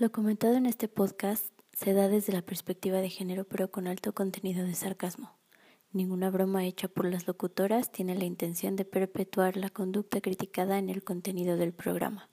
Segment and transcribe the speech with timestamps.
[0.00, 1.44] Lo comentado en este podcast
[1.74, 5.36] se da desde la perspectiva de género pero con alto contenido de sarcasmo.
[5.92, 10.88] Ninguna broma hecha por las locutoras tiene la intención de perpetuar la conducta criticada en
[10.88, 12.30] el contenido del programa.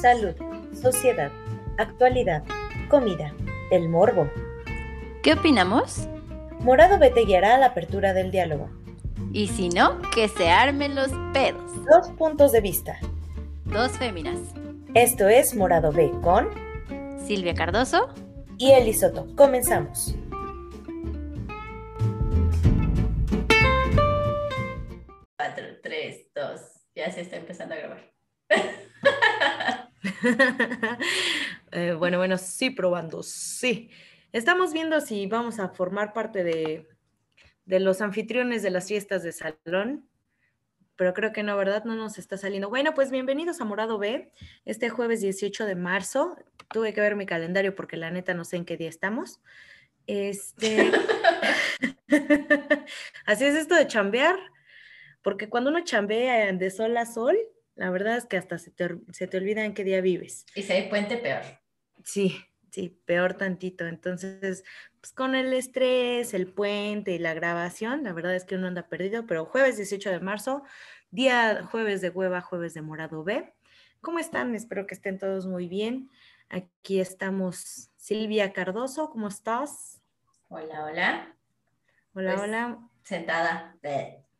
[0.00, 0.36] Salud,
[0.80, 1.32] sociedad,
[1.76, 2.44] actualidad,
[2.88, 3.34] comida,
[3.72, 4.30] el morbo.
[5.24, 6.06] ¿Qué opinamos?
[6.60, 8.70] Morado B te guiará a la apertura del diálogo.
[9.32, 11.70] Y si no, que se armen los pedos.
[11.84, 12.98] Dos puntos de vista.
[13.64, 14.38] Dos féminas.
[14.94, 16.48] Esto es Morado B con
[17.26, 18.08] Silvia Cardoso
[18.56, 19.26] y Eli Soto.
[19.36, 20.14] Comenzamos.
[25.36, 26.60] Cuatro, tres, dos.
[26.94, 28.12] Ya se está empezando a grabar.
[31.70, 33.90] Eh, bueno, bueno, sí, probando, sí.
[34.32, 36.88] Estamos viendo si vamos a formar parte de,
[37.68, 40.08] de los anfitriones de las fiestas de salón,
[40.96, 41.84] pero creo que no, ¿verdad?
[41.84, 42.70] No nos está saliendo.
[42.70, 44.32] Bueno, pues bienvenidos a Morado B,
[44.64, 46.34] este jueves 18 de marzo.
[46.72, 49.42] Tuve que ver mi calendario porque la neta no sé en qué día estamos.
[50.06, 50.90] Este...
[53.26, 54.38] Así es esto de chambear,
[55.20, 57.36] porque cuando uno chambea de sol a sol,
[57.74, 60.46] la verdad es que hasta se te, se te olvida en qué día vives.
[60.54, 61.42] Y si hay puente, peor.
[62.02, 62.34] Sí,
[62.78, 63.86] sí, peor tantito.
[63.86, 64.62] Entonces,
[65.00, 68.88] pues con el estrés, el puente y la grabación, la verdad es que uno anda
[68.88, 70.62] perdido, pero jueves 18 de marzo,
[71.10, 73.52] día jueves de hueva, jueves de morado B.
[74.00, 74.54] ¿Cómo están?
[74.54, 76.08] Espero que estén todos muy bien.
[76.50, 80.00] Aquí estamos Silvia Cardoso, ¿cómo estás?
[80.48, 81.36] Hola, hola.
[82.14, 82.78] Hola, Pues, hola.
[83.02, 83.76] Sentada.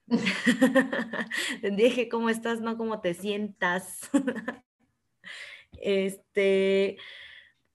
[1.72, 2.60] Dije, ¿cómo estás?
[2.60, 4.08] No, ¿cómo te sientas?
[5.72, 6.98] este,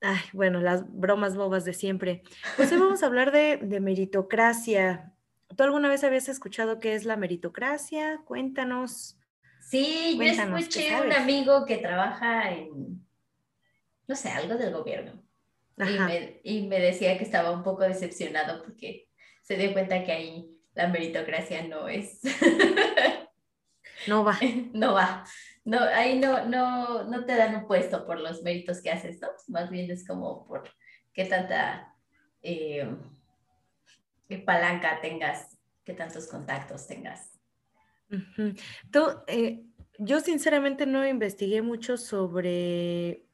[0.04, 2.24] ay, bueno, las bromas bobas de siempre.
[2.56, 5.14] Pues hoy vamos a hablar de, de meritocracia.
[5.56, 8.22] ¿Tú alguna vez habías escuchado qué es la meritocracia?
[8.26, 9.18] Cuéntanos.
[9.62, 13.04] Sí, yo Cuéntanos, ¿qué escuché un amigo que trabaja en,
[14.08, 15.24] no sé, algo del gobierno.
[15.78, 19.08] Y me, y me decía que estaba un poco decepcionado porque
[19.42, 22.20] se dio cuenta que ahí la meritocracia no es,
[24.08, 24.38] No va.
[24.74, 25.26] no va.
[25.66, 29.30] No, ahí no, no, no te dan un puesto por los méritos que haces, ¿no?
[29.48, 30.70] Más bien es como por
[31.14, 31.96] qué tanta
[32.42, 32.86] eh,
[34.46, 37.40] palanca tengas, qué tantos contactos tengas.
[38.92, 39.64] Tú, eh,
[39.98, 43.26] yo sinceramente no investigué mucho sobre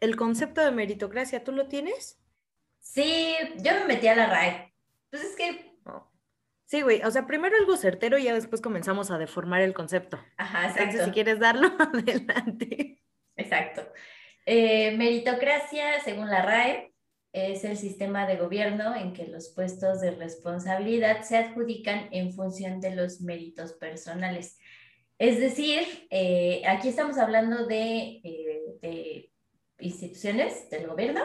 [0.00, 1.42] el concepto de meritocracia.
[1.42, 2.18] ¿Tú lo tienes?
[2.80, 4.74] Sí, yo me metí a la RAE.
[5.10, 5.75] Pues es que,
[6.66, 7.00] Sí, güey.
[7.02, 10.18] O sea, primero algo certero y ya después comenzamos a deformar el concepto.
[10.36, 11.04] ajá, Entonces, exacto.
[11.06, 13.02] si quieres darlo, adelante.
[13.36, 13.86] Exacto.
[14.44, 16.92] Eh, meritocracia, según la RAE,
[17.32, 22.80] es el sistema de gobierno en que los puestos de responsabilidad se adjudican en función
[22.80, 24.58] de los méritos personales.
[25.18, 29.30] Es decir, eh, aquí estamos hablando de, eh, de
[29.78, 31.22] instituciones del gobierno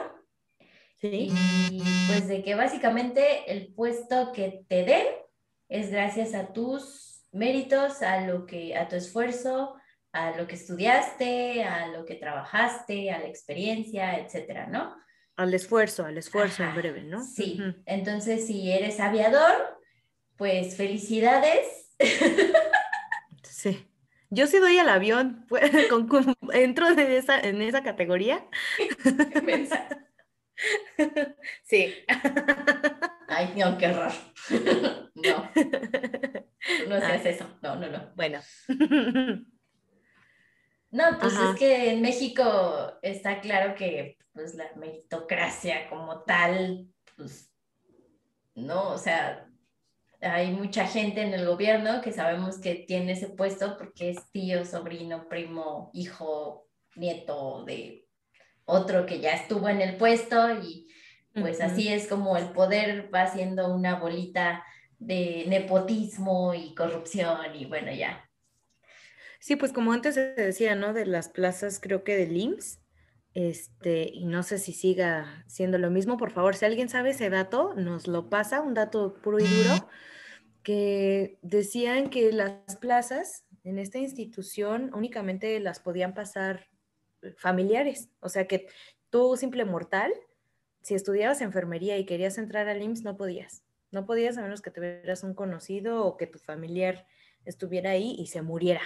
[1.00, 1.30] Sí.
[1.72, 5.06] y pues de que básicamente el puesto que te den
[5.72, 9.74] es gracias a tus méritos, a lo que, a tu esfuerzo,
[10.12, 14.94] a lo que estudiaste, a lo que trabajaste, a la experiencia, etcétera, ¿no?
[15.38, 17.24] Al esfuerzo, al esfuerzo en breve, ¿no?
[17.24, 17.58] Sí.
[17.86, 19.80] Entonces, si eres aviador,
[20.36, 21.96] pues felicidades.
[23.44, 23.88] Sí.
[24.32, 28.44] Yo sí doy al avión, pues, con- con- entro de esa, en esa categoría.
[31.64, 31.94] Sí.
[33.32, 34.12] Ay, no, qué horror.
[35.14, 35.52] No,
[36.88, 37.46] no seas eso.
[37.62, 38.12] No, no, no.
[38.16, 38.40] Bueno.
[40.94, 41.52] No, pues Ajá.
[41.52, 47.50] es que en México está claro que pues la meritocracia como tal, pues
[48.56, 49.50] no, o sea,
[50.20, 54.66] hay mucha gente en el gobierno que sabemos que tiene ese puesto porque es tío,
[54.66, 58.10] sobrino, primo, hijo, nieto de
[58.66, 60.92] otro que ya estuvo en el puesto y
[61.34, 64.64] pues así es como el poder va siendo una bolita
[65.00, 68.30] de nepotismo y corrupción y bueno, ya.
[69.40, 70.94] Sí, pues como antes se decía, ¿no?
[70.94, 72.80] De las plazas, creo que del IMSS,
[73.34, 76.18] este, y no sé si siga siendo lo mismo.
[76.18, 79.90] Por favor, si alguien sabe ese dato, nos lo pasa, un dato puro y duro,
[80.62, 86.68] que decían que las plazas en esta institución únicamente las podían pasar
[87.22, 88.10] eh, familiares.
[88.20, 88.68] O sea que
[89.10, 90.14] tú, simple mortal,
[90.82, 93.64] si estudiabas enfermería y querías entrar al IMSS, no podías.
[93.92, 97.06] No podías a menos que tuvieras un conocido o que tu familiar
[97.46, 98.82] estuviera ahí y se muriera.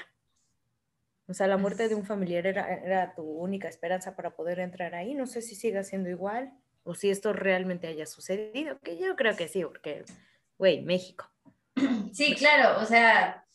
[1.28, 4.94] O sea, la muerte de un familiar era, era tu única esperanza para poder entrar
[4.94, 5.14] ahí.
[5.14, 6.54] No sé si siga siendo igual
[6.86, 10.06] o si esto realmente haya sucedido, que yo creo que sí, porque,
[10.58, 11.30] güey, México.
[12.14, 13.46] Sí, claro, o sea,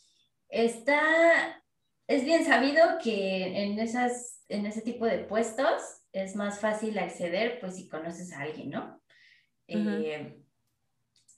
[0.50, 1.62] está,
[2.06, 7.58] es bien sabido que en, esas, en ese tipo de puestos es más fácil acceder,
[7.60, 9.00] pues si conoces a alguien, ¿no?
[9.68, 10.36] Eh,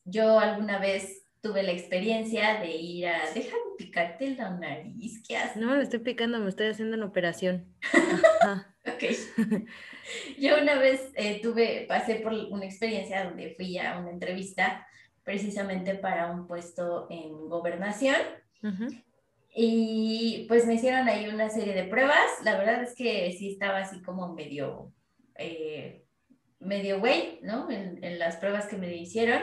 [0.05, 5.57] yo alguna vez tuve la experiencia de ir a, déjame picarte la nariz, ¿qué haces?
[5.57, 7.67] No, me estoy picando, me estoy haciendo una operación.
[8.87, 9.05] ok.
[10.39, 14.87] Yo una vez eh, tuve, pasé por una experiencia donde fui a una entrevista
[15.25, 18.17] precisamente para un puesto en gobernación.
[19.55, 22.31] Y pues me hicieron ahí una serie de pruebas.
[22.43, 24.93] La verdad es que sí estaba así como medio,
[25.37, 26.05] eh,
[26.59, 27.71] medio güey, ¿no?
[27.71, 29.43] En, en, las pruebas que me hicieron.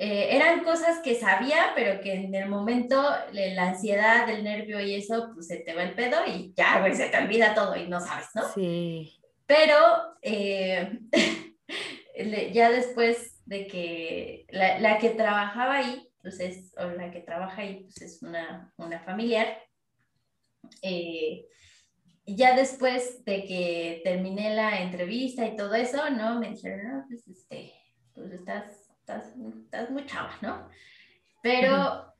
[0.00, 3.02] Eh, eran cosas que sabía, pero que en el momento
[3.32, 6.98] la ansiedad, el nervio y eso, pues se te va el pedo y ya, pues,
[6.98, 8.48] se te olvida todo y no sabes, ¿no?
[8.54, 9.20] Sí.
[9.44, 9.76] Pero
[10.22, 11.00] eh,
[12.52, 17.62] ya después de que la, la, que trabajaba ahí, pues es, o la que trabaja
[17.62, 19.46] ahí, pues es una, una familiar.
[20.82, 21.46] Eh,
[22.26, 26.38] ya después de que terminé la entrevista y todo eso, ¿no?
[26.38, 27.72] Me dijeron, no, pues este,
[28.14, 30.68] pues estás estás, muy chava, ¿no?
[31.42, 32.12] Pero,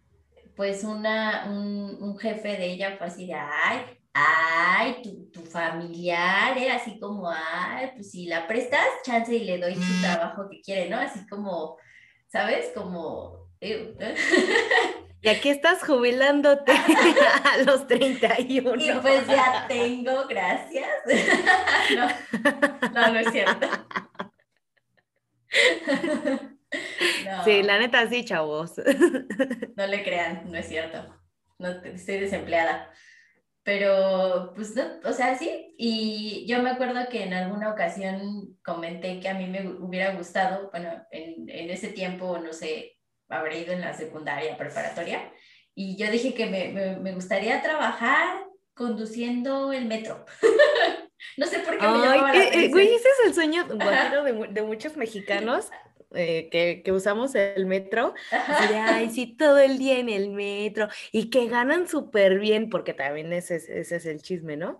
[0.56, 6.76] pues, una, un, jefe de ella fue así de, ay, ay, tu, tu familiar, era
[6.76, 10.00] así como, ay, pues si la prestas, chance y le doy su mm.
[10.00, 10.98] trabajo que quiere, ¿no?
[10.98, 11.76] Así como,
[12.28, 12.70] ¿sabes?
[12.74, 13.47] Como...
[15.20, 16.72] Y aquí estás jubilándote
[17.52, 18.74] a los 31.
[18.76, 20.88] Y pues ya tengo, gracias.
[21.96, 22.08] no,
[22.92, 23.66] no, no es cierto.
[27.44, 28.74] Sí, la neta sí, chavos.
[29.74, 31.04] No le crean, no es cierto.
[31.58, 32.88] No, estoy desempleada.
[33.64, 35.74] Pero, pues, no, o sea, sí.
[35.76, 40.70] Y yo me acuerdo que en alguna ocasión comenté que a mí me hubiera gustado,
[40.70, 42.97] bueno, en, en ese tiempo, no sé,
[43.28, 45.32] habré ido en la secundaria, preparatoria,
[45.74, 50.24] y yo dije que me, me, me gustaría trabajar conduciendo el metro.
[51.36, 54.62] no sé por qué me llamaba la eh, Güey, ese es el sueño de, de,
[54.62, 55.70] muchos mexicanos
[56.14, 58.34] eh, que, que, usamos el metro, y
[58.74, 63.32] ay, sí, todo el día en el metro, y que ganan súper bien, porque también
[63.32, 64.78] ese, ese, es el chisme, ¿no?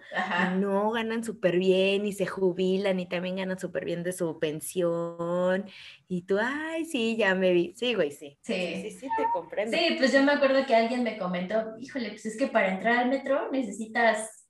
[0.56, 5.66] No, ganan súper bien y se jubilan y también ganan súper bien de su pensión,
[6.08, 8.38] y tú, ay, sí, ya me vi, sí, güey, sí.
[8.40, 9.76] Sí, sí, sí, te comprendo.
[9.76, 12.98] Sí, pues yo me acuerdo que alguien me comentó, híjole, pues es que para entrar
[12.98, 14.46] al metro necesitas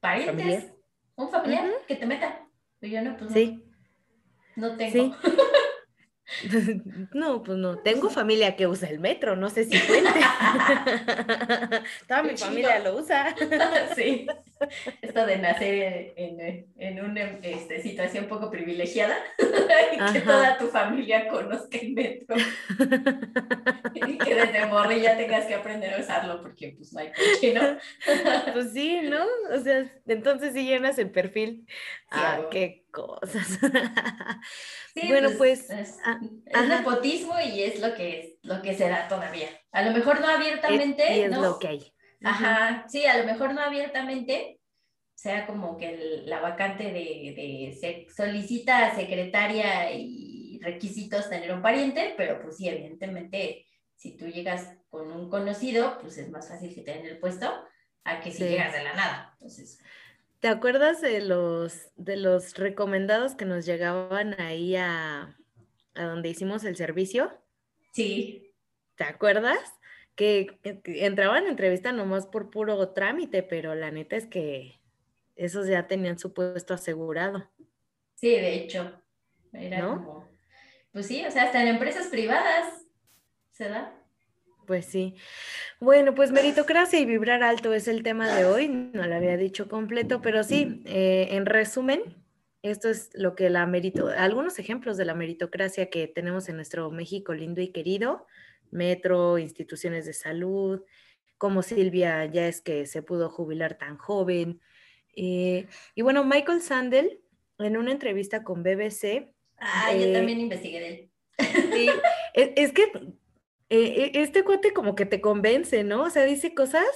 [0.00, 0.72] parientes,
[1.14, 2.42] un familiar que te meta.
[2.78, 3.62] Pero yo no, pues sí.
[4.56, 4.92] no, no tengo.
[4.92, 5.12] Sí.
[7.12, 7.78] No, pues no.
[7.78, 10.10] Tengo familia que usa el metro, no sé si cuente.
[12.08, 13.34] Toda mi familia lo usa.
[13.94, 14.26] Sí.
[15.02, 21.28] Esto de nacer en, en una este, situación poco privilegiada y que toda tu familia
[21.28, 22.36] conozca el metro.
[23.94, 27.78] y que desde morrilla tengas que aprender a usarlo porque pues no hay coche, ¿no?
[28.52, 29.24] pues sí, ¿no?
[29.54, 31.66] O sea, entonces sí llenas el perfil.
[32.10, 33.58] ah, qué cosas.
[35.08, 36.18] bueno, pues, es, ah,
[36.62, 39.48] nepotismo y es lo que es, lo que se da todavía.
[39.70, 41.26] A lo mejor no abiertamente.
[41.26, 41.92] Es, lo que hay.
[42.24, 44.60] Ajá, sí, a lo mejor no abiertamente,
[45.14, 52.14] sea como que la vacante de, de se solicita secretaria y requisitos tener un pariente,
[52.16, 56.80] pero pues sí, evidentemente, si tú llegas con un conocido, pues es más fácil que
[56.80, 57.52] te den el puesto
[58.04, 59.30] a que si llegas de la nada.
[59.34, 59.78] Entonces,
[60.40, 65.36] ¿Te acuerdas de los, de los recomendados que nos llegaban ahí a,
[65.94, 67.32] a donde hicimos el servicio?
[67.92, 68.54] Sí.
[68.96, 69.58] ¿Te acuerdas?
[70.14, 74.80] Que, entraban a entrevista nomás por puro trámite, pero la neta es que
[75.34, 77.50] esos ya tenían su puesto asegurado.
[78.14, 79.02] Sí, de hecho.
[79.52, 80.28] Era como,
[80.92, 82.66] pues sí, o sea, hasta en empresas privadas
[83.52, 83.94] se da.
[84.66, 85.14] Pues sí.
[85.80, 88.68] Bueno, pues meritocracia y vibrar alto es el tema de hoy.
[88.68, 92.02] No lo había dicho completo, pero sí, eh, en resumen,
[92.62, 96.90] esto es lo que la merito, algunos ejemplos de la meritocracia que tenemos en nuestro
[96.90, 98.26] México lindo y querido,
[98.70, 100.82] metro, instituciones de salud,
[101.38, 104.60] como Silvia ya es que se pudo jubilar tan joven.
[105.14, 107.20] Eh, y bueno, Michael Sandel,
[107.58, 109.32] en una entrevista con BBC.
[109.58, 111.10] Ah, yo eh, también investigué de él.
[111.72, 111.90] Sí,
[112.34, 112.90] es que
[113.68, 116.04] eh, e, este cuate como que te convence, ¿no?
[116.04, 116.86] O sea, dice cosas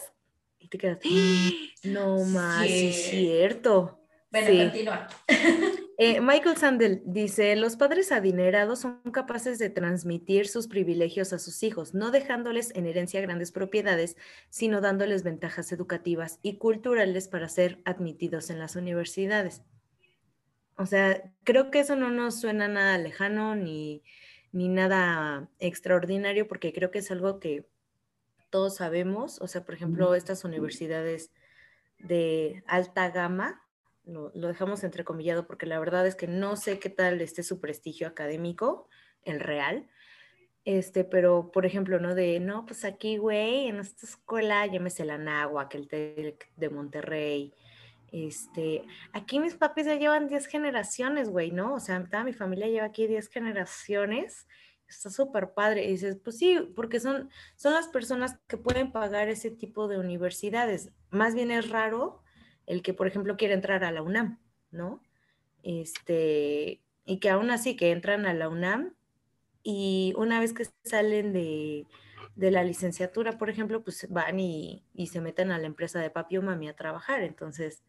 [0.59, 1.51] y te quedas, ¡Ah!
[1.85, 2.89] no más, sí.
[2.89, 4.01] es cierto.
[4.31, 5.09] Bueno, continúa.
[6.03, 11.63] Eh, Michael Sandel dice, los padres adinerados son capaces de transmitir sus privilegios a sus
[11.63, 14.17] hijos, no dejándoles en herencia grandes propiedades,
[14.49, 19.61] sino dándoles ventajas educativas y culturales para ser admitidos en las universidades.
[20.79, 24.03] O sea, creo que eso no nos suena nada lejano ni,
[24.53, 27.67] ni nada extraordinario, porque creo que es algo que
[28.51, 31.31] todos sabemos, o sea, por ejemplo, estas universidades
[31.99, 33.63] de alta gama,
[34.05, 37.61] lo, lo, dejamos entrecomillado porque la verdad es que no sé qué tal esté su
[37.61, 38.89] prestigio académico,
[39.25, 39.89] el real,
[40.65, 42.15] este, pero por ejemplo, ¿no?
[42.15, 46.71] De, no, pues aquí, güey, en esta escuela, llámese la Nagua, que el TEC de
[46.71, 47.55] Monterrey,
[48.13, 51.75] este, aquí mis papis ya llevan 10 generaciones, güey, ¿no?
[51.75, 54.47] O sea, toda mi familia lleva aquí 10 generaciones.
[54.89, 55.85] Está súper padre.
[55.85, 59.99] Y dices, pues sí, porque son, son las personas que pueden pagar ese tipo de
[59.99, 60.93] universidades.
[61.11, 62.23] Más bien es raro
[62.67, 64.41] el que, por ejemplo, quiere entrar a la UNAM,
[64.71, 65.03] ¿no?
[65.63, 68.95] Este, y que aún así que entran a la UNAM
[69.63, 71.87] y una vez que salen de,
[72.35, 76.11] de la licenciatura, por ejemplo, pues van y, y, se meten a la empresa de
[76.11, 77.23] papi o mami a trabajar.
[77.23, 77.83] Entonces,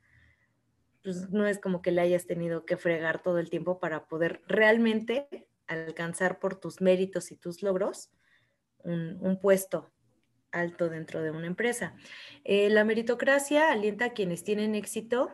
[1.03, 4.41] pues no es como que le hayas tenido que fregar todo el tiempo para poder
[4.48, 8.10] realmente alcanzar por tus méritos y tus logros
[8.84, 9.91] un, puesto
[10.51, 11.96] alto dentro de una empresa.
[12.43, 15.31] Eh, la meritocracia alienta a quienes tienen éxito,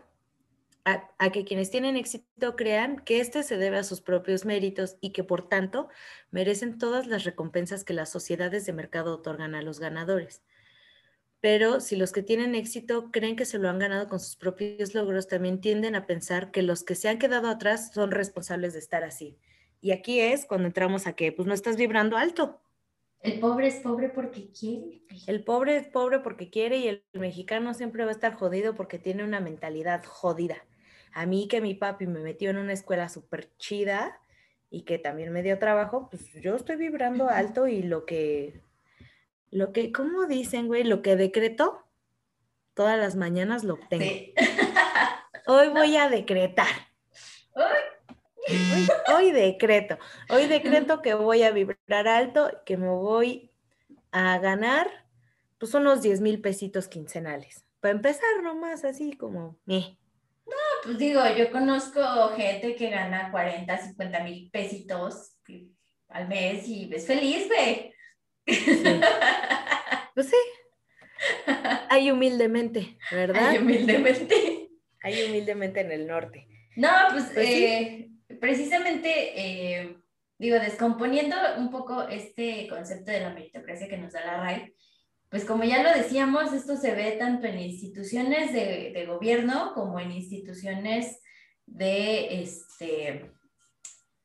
[0.86, 4.98] a, a, que quienes tienen éxito crean que éste se debe a sus propios méritos
[5.02, 5.90] y que por tanto
[6.30, 10.44] merecen todas las recompensas que las sociedades de mercado otorgan a los ganadores.
[11.39, 14.96] Pero si los que tienen éxito creen que se lo han ganado con sus propios
[14.96, 18.79] logros, también tienden a pensar que los que se han quedado atrás son responsables de
[18.79, 19.38] estar así.
[19.79, 22.60] Y aquí es cuando entramos a que pues no estás vibrando alto.
[23.22, 25.01] El pobre es pobre porque quiere.
[25.27, 29.00] El pobre es pobre porque quiere y el mexicano siempre va a estar jodido porque
[29.00, 30.65] tiene una mentalidad jodida.
[31.13, 34.20] A mí que mi papi me metió en una escuela súper chida
[34.70, 38.62] y que también me dio trabajo, pues yo estoy vibrando alto y lo que
[39.51, 40.84] lo que, ¿cómo dicen, güey?
[40.84, 41.84] Lo que decreto,
[42.74, 44.06] todas las mañanas lo obtengo.
[45.48, 46.68] Hoy voy a decretar.
[47.54, 49.98] Hoy, hoy, decreto.
[50.30, 53.50] Hoy decreto que voy a vibrar alto, que me voy
[54.12, 54.88] a ganar
[55.58, 57.66] pues unos 10 mil pesitos quincenales.
[57.80, 59.58] Para empezar nomás así como...
[59.68, 59.98] Eh.
[60.46, 62.01] No, pues digo, yo conozco
[62.36, 65.38] gente que gana 40, 50 mil pesitos
[66.10, 67.94] al mes y es feliz, güey.
[70.18, 70.36] Pues sí.
[71.89, 73.50] Hay humildemente, ¿verdad?
[73.50, 74.72] Hay humildemente.
[75.04, 76.48] Hay humildemente en el norte.
[76.75, 79.98] No, pues, pues eh, precisamente, eh,
[80.39, 84.74] digo, descomponiendo un poco este concepto de la meritocracia que nos da la RAI,
[85.30, 90.12] pues como ya lo decíamos, esto se ve tanto en instituciones de, gobierno como en
[90.12, 91.22] instituciones
[91.66, 93.32] de, este,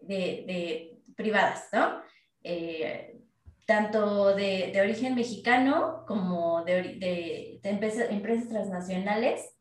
[0.00, 2.02] de, privadas, ¿no?
[2.44, 3.21] Eh,
[3.72, 9.56] tanto de, origen mexicano como de, empresas, transnacionales.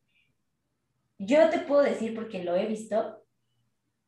[1.17, 3.23] Yo te puedo decir porque lo he visto,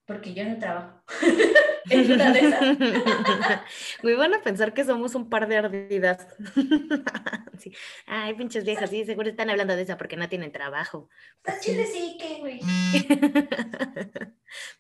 [0.06, 1.02] porque yo no trabajo.
[1.86, 3.60] de.
[4.04, 6.28] Muy van a pensar que somos un par de ardidas.
[8.06, 11.08] Ay, pinches viejas, sí, seguro están hablando de eso porque no tienen trabajo.
[11.44, 12.60] Pues chile sí, ¿qué, güey?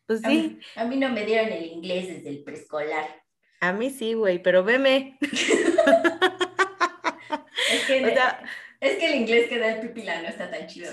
[0.06, 0.60] pues sí.
[0.76, 3.23] a mí no me dieron el inglés desde el preescolar.
[3.64, 5.18] A mí sí, güey, pero veme.
[5.22, 5.30] es,
[7.88, 8.00] que,
[8.82, 10.92] es que el inglés que da el pipila no está tan chido.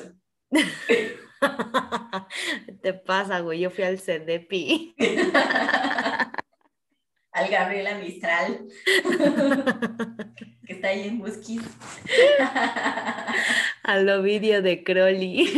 [2.80, 4.94] Te pasa, güey, yo fui al CDP.
[7.32, 8.68] al Gabriela Mistral,
[10.64, 11.62] que está ahí en Musquis.
[13.82, 15.52] Al Ovidio de Crowley.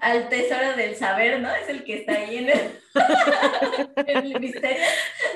[0.00, 1.52] Al tesoro del saber, ¿no?
[1.54, 2.50] Es el que está ahí en
[4.06, 4.84] el, misterio.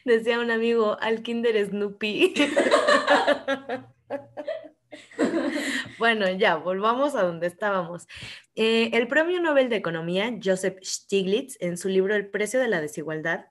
[0.04, 2.34] Decía un amigo, al Kinder Snoopy.
[5.98, 8.06] bueno, ya, volvamos a donde estábamos.
[8.54, 12.82] Eh, el premio Nobel de Economía, Joseph Stiglitz, en su libro El precio de la
[12.82, 13.46] desigualdad,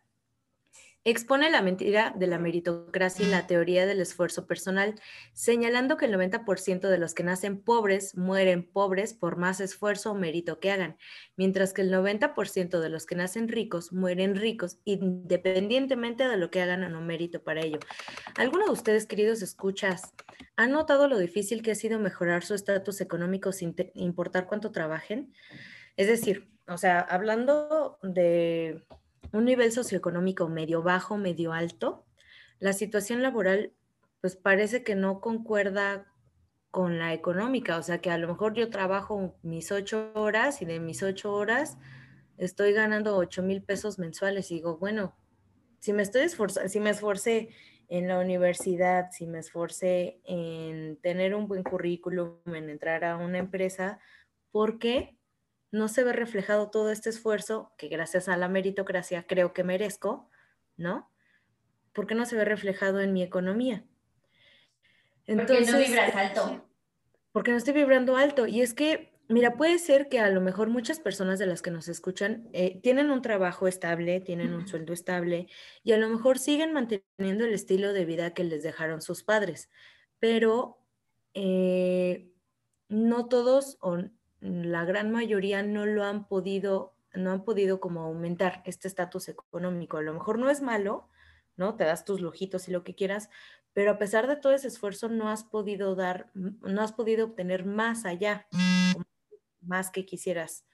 [1.03, 4.95] expone la mentira de la meritocracia y la teoría del esfuerzo personal,
[5.33, 10.15] señalando que el 90% de los que nacen pobres mueren pobres por más esfuerzo o
[10.15, 10.97] mérito que hagan,
[11.35, 16.61] mientras que el 90% de los que nacen ricos mueren ricos independientemente de lo que
[16.61, 17.79] hagan o no mérito para ello.
[18.37, 20.13] ¿Alguno de ustedes, queridos escuchas,
[20.55, 25.33] ha notado lo difícil que ha sido mejorar su estatus económico sin importar cuánto trabajen?
[25.97, 28.85] Es decir, o sea, hablando de
[29.33, 32.05] un nivel socioeconómico medio bajo, medio alto,
[32.59, 33.73] la situación laboral
[34.21, 36.07] pues parece que no concuerda
[36.69, 40.65] con la económica, o sea que a lo mejor yo trabajo mis ocho horas y
[40.65, 41.77] de mis ocho horas
[42.37, 45.15] estoy ganando ocho mil pesos mensuales y digo, bueno,
[45.79, 47.49] si me estoy esforzando, si me esforcé
[47.89, 53.39] en la universidad, si me esforcé en tener un buen currículum, en entrar a una
[53.39, 53.99] empresa,
[54.51, 55.17] ¿por qué
[55.71, 60.29] no se ve reflejado todo este esfuerzo que gracias a la meritocracia creo que merezco,
[60.77, 61.11] ¿no?
[61.93, 63.83] ¿por qué no se ve reflejado en mi economía?
[65.27, 66.65] Entonces, porque no vibras alto.
[67.31, 68.47] Porque no estoy vibrando alto.
[68.47, 71.71] Y es que, mira, puede ser que a lo mejor muchas personas de las que
[71.71, 75.47] nos escuchan eh, tienen un trabajo estable, tienen un sueldo estable
[75.83, 79.69] y a lo mejor siguen manteniendo el estilo de vida que les dejaron sus padres.
[80.19, 80.79] Pero
[81.33, 82.29] eh,
[82.89, 83.99] no todos o
[84.41, 89.97] la gran mayoría no lo han podido, no han podido como aumentar este estatus económico.
[89.97, 91.07] A lo mejor no es malo,
[91.55, 91.75] ¿no?
[91.75, 93.29] Te das tus lujitos y lo que quieras,
[93.73, 97.65] pero a pesar de todo ese esfuerzo no has podido dar, no has podido obtener
[97.65, 98.47] más allá,
[99.61, 100.65] más que quisieras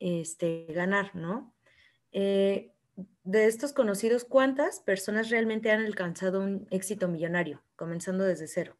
[0.00, 1.54] este, ganar, ¿no?
[2.12, 2.72] Eh,
[3.24, 8.76] de estos conocidos, ¿cuántas personas realmente han alcanzado un éxito millonario, comenzando desde cero?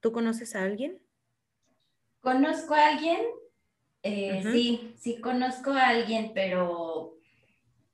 [0.00, 1.00] ¿Tú conoces a alguien?
[2.22, 3.18] Conozco a alguien,
[4.04, 7.18] eh, sí, sí conozco a alguien, pero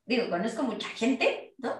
[0.04, 1.74] digo, conozco mucha gente, ¿no?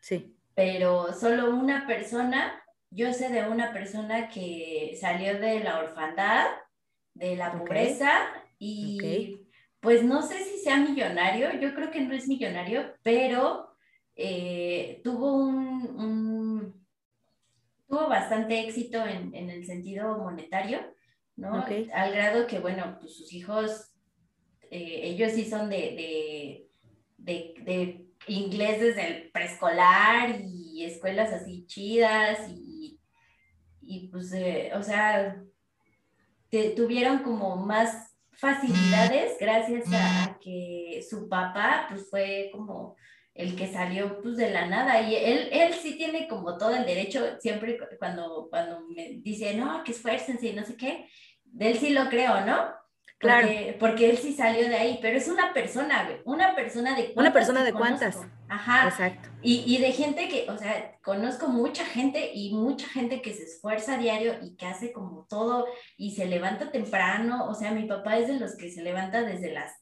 [0.00, 0.34] Sí.
[0.54, 6.46] Pero solo una persona, yo sé de una persona que salió de la orfandad,
[7.14, 8.10] de la pobreza
[8.58, 9.46] y
[9.80, 13.74] pues no sé si sea millonario, yo creo que no es millonario, pero
[14.16, 16.82] eh, tuvo un
[17.86, 20.80] tuvo bastante éxito en, en el sentido monetario,
[21.42, 21.64] ¿no?
[21.92, 23.92] Al grado que, bueno, pues sus hijos,
[24.70, 26.68] eh, ellos sí son de,
[27.18, 33.00] de, de, inglés desde el preescolar y escuelas así chidas y,
[33.80, 35.42] y pues, eh, o sea,
[36.76, 42.96] tuvieron como más facilidades gracias a, que su papá pues fue como
[43.34, 46.84] el que salió pues de la nada y él, él sí tiene como todo el
[46.84, 51.08] derecho, siempre cuando, cuando me dice, no, que esfuércense y no sé qué,
[51.52, 52.72] de él sí lo creo, ¿no?
[53.18, 53.48] Claro.
[53.78, 57.62] Porque, él sí salió de ahí, pero es una persona, una persona de Una persona
[57.62, 58.18] de cuántas.
[58.48, 58.88] Ajá.
[58.88, 59.28] Exacto.
[59.40, 63.44] Y, y, de gente que, o sea, conozco mucha gente y mucha gente que se
[63.44, 67.46] esfuerza a diario y que hace como todo y se levanta temprano.
[67.48, 69.72] O sea, mi papá es de los que se levanta desde las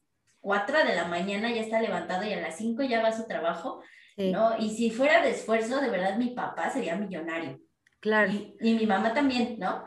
[0.41, 3.27] 4 de la mañana ya está levantado y a las 5 ya va a su
[3.27, 3.83] trabajo,
[4.17, 4.59] ¿no?
[4.59, 7.59] Y si fuera de esfuerzo, de verdad mi papá sería millonario.
[8.01, 8.33] Claro.
[8.33, 9.85] Y, mi mamá también, ¿no?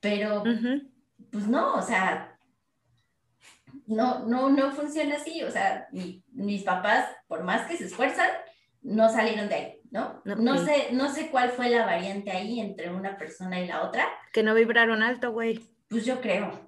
[0.00, 0.44] Pero,
[1.30, 2.36] pues no, o sea,
[3.86, 5.88] no, no, no funciona así, o sea,
[6.32, 8.28] mis papás, por más que se esfuerzan,
[8.82, 10.22] no salieron de ahí, ¿no?
[10.24, 14.06] No, sé, no sé cuál fue la variante ahí entre una persona y la otra.
[14.32, 15.60] Que no vibraron alto, güey.
[15.88, 16.66] Pues yo creo.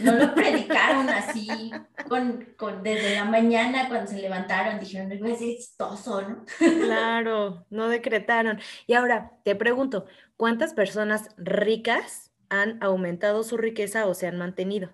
[0.00, 1.70] No lo predicaron así,
[2.08, 6.44] con, con, desde la mañana cuando se levantaron, dijeron, es exitoso, ¿no?
[6.58, 8.58] Claro, no decretaron.
[8.88, 14.90] Y ahora te pregunto, ¿cuántas personas ricas han aumentado su riqueza o se han mantenido?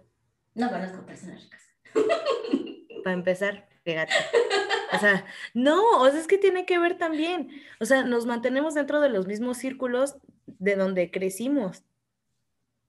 [0.54, 1.62] No conozco personas ricas.
[3.02, 4.12] Para empezar, fíjate.
[4.92, 7.50] O sea, no, o sea, es que tiene que ver también.
[7.80, 11.84] O sea, nos mantenemos dentro de los mismos círculos de donde crecimos.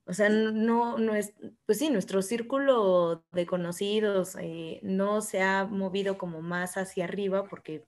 [0.06, 1.34] O sea, no, no es,
[1.66, 7.46] pues sí, nuestro círculo de conocidos eh, no se ha movido como más hacia arriba
[7.46, 7.84] porque,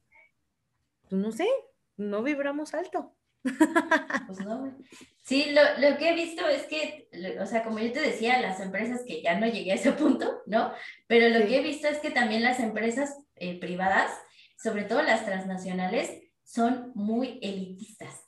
[1.03, 1.47] pues no sé,
[1.95, 3.13] no vibramos alto.
[4.27, 4.77] Pues no,
[5.27, 7.09] Sí, lo, lo, que he visto es que,
[7.41, 10.41] o sea, como yo te decía, las empresas que ya no llegué a ese punto,
[10.45, 10.71] ¿no?
[11.05, 14.09] Pero lo que he visto es que también las empresas eh, privadas,
[14.57, 16.09] sobre todo las transnacionales,
[16.45, 18.23] son muy elitistas.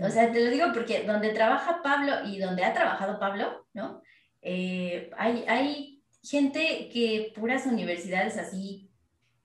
[0.00, 4.00] O sea, te lo digo porque donde trabaja Pablo y donde ha trabajado Pablo, ¿no?
[4.40, 8.90] Eh, hay, hay gente que puras universidades así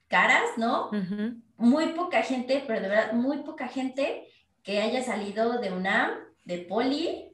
[0.07, 0.91] caras, ¿no?
[1.57, 4.29] Muy poca gente, pero de verdad, muy poca gente
[4.63, 6.11] que haya salido de UNAM,
[6.43, 7.29] de Poli,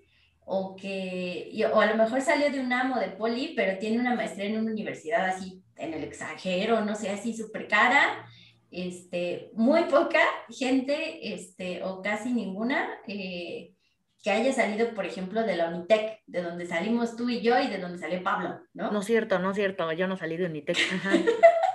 [0.46, 4.16] o que, o a lo mejor salió de UNAM o de Poli, pero tiene una
[4.16, 8.26] maestría en una universidad así en el extranjero, no sé, así súper cara,
[8.72, 13.74] este, muy poca gente, este, o casi ninguna, eh,
[14.22, 17.68] que haya salido, por ejemplo, de la Unitec, de donde salimos tú y yo y
[17.68, 18.92] de donde salió Pablo, ¿no?
[18.92, 20.78] No es cierto, no es cierto, yo no salí de Unitec.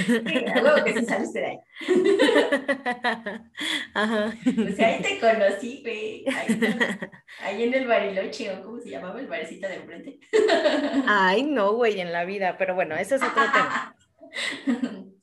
[0.00, 0.60] Ajá.
[0.60, 1.58] Luego que sí saliste de ahí.
[3.94, 4.34] Ajá.
[4.44, 6.24] Pues ahí te conocí, güey.
[7.40, 10.20] Ahí, en el bariloche, o cómo se llamaba el barecito de enfrente.
[11.06, 13.96] Ay, no, güey, en la vida, pero bueno, ese es otro tema.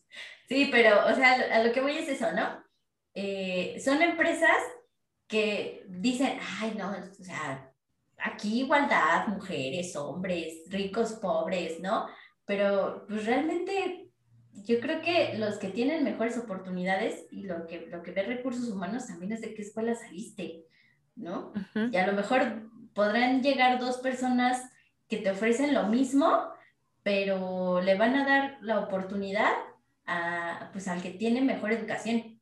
[0.47, 2.63] Sí, pero, o sea, a lo que voy es eso, ¿no?
[3.15, 4.57] Eh, son empresas
[5.27, 7.73] que dicen, ay, no, o sea,
[8.17, 12.07] aquí igualdad, mujeres, hombres, ricos, pobres, ¿no?
[12.45, 14.04] Pero pues realmente
[14.63, 18.69] yo creo que los que tienen mejores oportunidades y lo que, lo que ve recursos
[18.69, 20.65] humanos también es de qué escuela saliste,
[21.15, 21.53] ¿no?
[21.91, 24.61] Y a lo mejor podrán llegar dos personas
[25.07, 26.49] que te ofrecen lo mismo,
[27.03, 29.51] pero le van a dar la oportunidad
[30.05, 32.39] a, pues al que tiene mejor educación,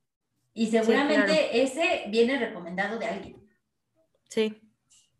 [0.54, 3.49] Y seguramente ese viene recomendado de alguien.
[4.30, 4.62] Sí,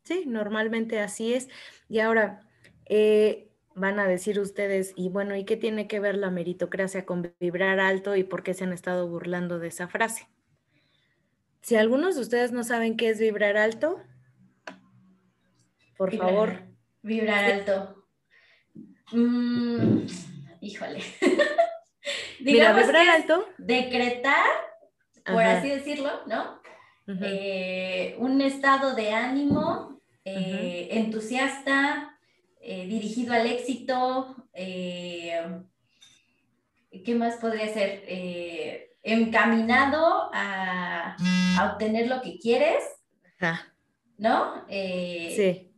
[0.04, 1.50] sí, normalmente así es.
[1.90, 2.48] Y ahora,
[2.86, 7.34] eh, van a decir ustedes, y bueno, ¿y qué tiene que ver la meritocracia con
[7.40, 10.28] vibrar alto y por qué se han estado burlando de esa frase?
[11.62, 14.02] Si algunos de ustedes no saben qué es vibrar alto,
[15.98, 16.64] por favor.
[17.02, 18.06] Vibrar alto.
[19.12, 20.06] Mm,
[20.62, 21.00] híjole.
[22.42, 23.48] Mira, vibrar alto.
[23.58, 24.46] Decretar,
[25.26, 26.62] por así decirlo, ¿no?
[27.08, 32.13] Eh, un estado de ánimo eh, entusiasta,
[32.66, 35.42] eh, dirigido al éxito, eh,
[37.04, 38.04] ¿qué más podría ser?
[38.08, 41.18] Eh, encaminado a,
[41.74, 42.84] obtener lo que quieres,
[44.18, 44.66] ¿no?
[44.70, 45.70] sí.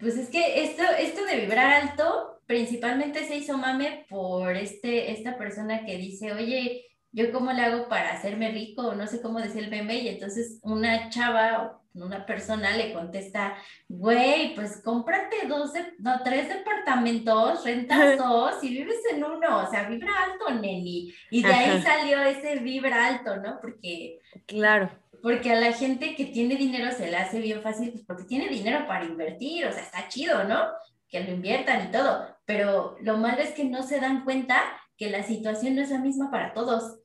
[0.00, 5.38] Pues es que esto, esto de vibrar alto principalmente se hizo mame por este, esta
[5.38, 8.94] persona que dice, oye, ¿yo cómo le hago para hacerme rico?
[8.94, 13.56] No sé cómo decía el meme, y entonces una chava una persona le contesta,
[13.88, 19.88] güey, pues cómprate dos, no, tres departamentos, rentas dos y vives en uno, o sea,
[19.88, 21.14] vibra alto, Nelly.
[21.30, 23.60] Y de ahí salió ese vibra alto, ¿no?
[23.60, 24.18] Porque...
[24.46, 24.90] Claro.
[25.22, 28.48] Porque a la gente que tiene dinero se le hace bien fácil, pues porque tiene
[28.48, 30.64] dinero para invertir, o sea, está chido, ¿no?
[31.08, 32.26] Que lo inviertan y todo.
[32.44, 34.60] Pero lo malo es que no se dan cuenta
[34.98, 36.98] que la situación no es la misma para todos.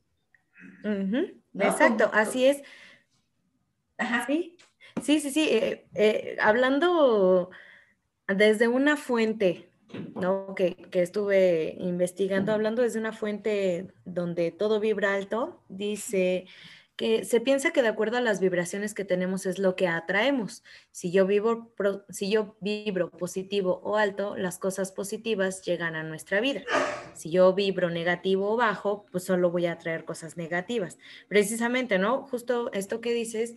[1.54, 2.62] Exacto, así es.
[3.96, 4.24] Ajá.
[4.26, 4.56] Sí,
[5.02, 5.48] Sí, sí, sí.
[5.50, 7.50] Eh, eh, hablando
[8.28, 9.70] desde una fuente,
[10.14, 10.54] ¿no?
[10.54, 16.46] Que, que, estuve investigando, hablando desde una fuente donde todo vibra alto, dice
[17.00, 20.62] que se piensa que de acuerdo a las vibraciones que tenemos es lo que atraemos.
[20.90, 21.72] Si yo, vivo,
[22.10, 26.60] si yo vibro positivo o alto, las cosas positivas llegan a nuestra vida.
[27.14, 30.98] Si yo vibro negativo o bajo, pues solo voy a atraer cosas negativas.
[31.26, 32.26] Precisamente, ¿no?
[32.26, 33.56] Justo esto que dices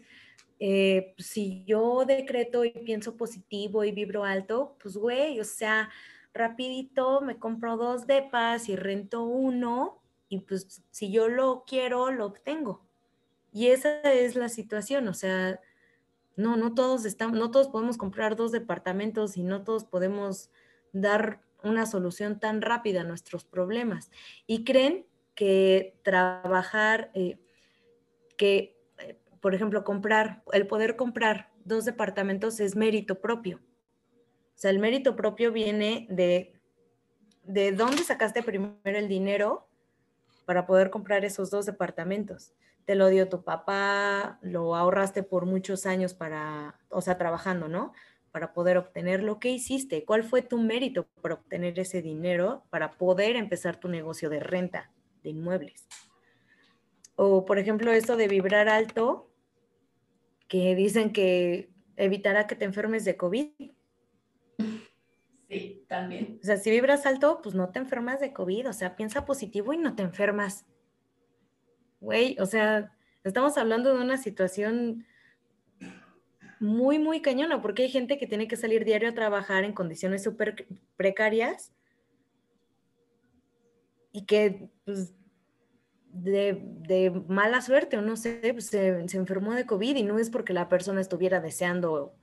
[0.65, 5.89] eh, si yo decreto y pienso positivo y vibro alto, pues güey, o sea,
[6.33, 12.27] rapidito me compro dos depas y rento uno y pues si yo lo quiero, lo
[12.27, 12.81] obtengo.
[13.51, 15.59] Y esa es la situación, o sea,
[16.37, 20.49] no, no todos estamos, no todos podemos comprar dos departamentos y no todos podemos
[20.93, 24.11] dar una solución tan rápida a nuestros problemas.
[24.47, 27.37] Y creen que trabajar, eh,
[28.37, 28.72] que
[29.43, 33.57] por ejemplo, comprar, el poder comprar dos departamentos es mérito propio.
[33.57, 36.57] O sea, el mérito propio viene de,
[37.43, 39.67] de dónde sacaste primero el dinero
[40.45, 42.53] para poder comprar esos dos departamentos.
[42.85, 47.91] Te lo dio tu papá, lo ahorraste por muchos años para, o sea, trabajando, ¿no?
[48.31, 50.05] Para poder obtener lo que hiciste.
[50.05, 54.89] ¿Cuál fue tu mérito para obtener ese dinero para poder empezar tu negocio de renta
[55.21, 55.85] de inmuebles?
[57.17, 59.29] O, por ejemplo, esto de vibrar alto,
[60.53, 63.47] que dicen que evitará que te enfermes de COVID.
[65.49, 66.37] Sí, también.
[66.43, 69.73] O sea, si vibras alto, pues no te enfermas de COVID, o sea, piensa positivo
[69.73, 70.67] y no te enfermas.
[72.01, 75.07] Güey, o sea, estamos hablando de una situación
[76.59, 80.21] muy, muy cañona, porque hay gente que tiene que salir diario a trabajar en condiciones
[80.21, 81.73] súper precarias
[84.11, 85.15] y que pues,
[86.13, 90.53] de, mala suerte o no sé, pues, se, enfermó de COVID y no es porque
[90.53, 92.15] la persona estuviera deseando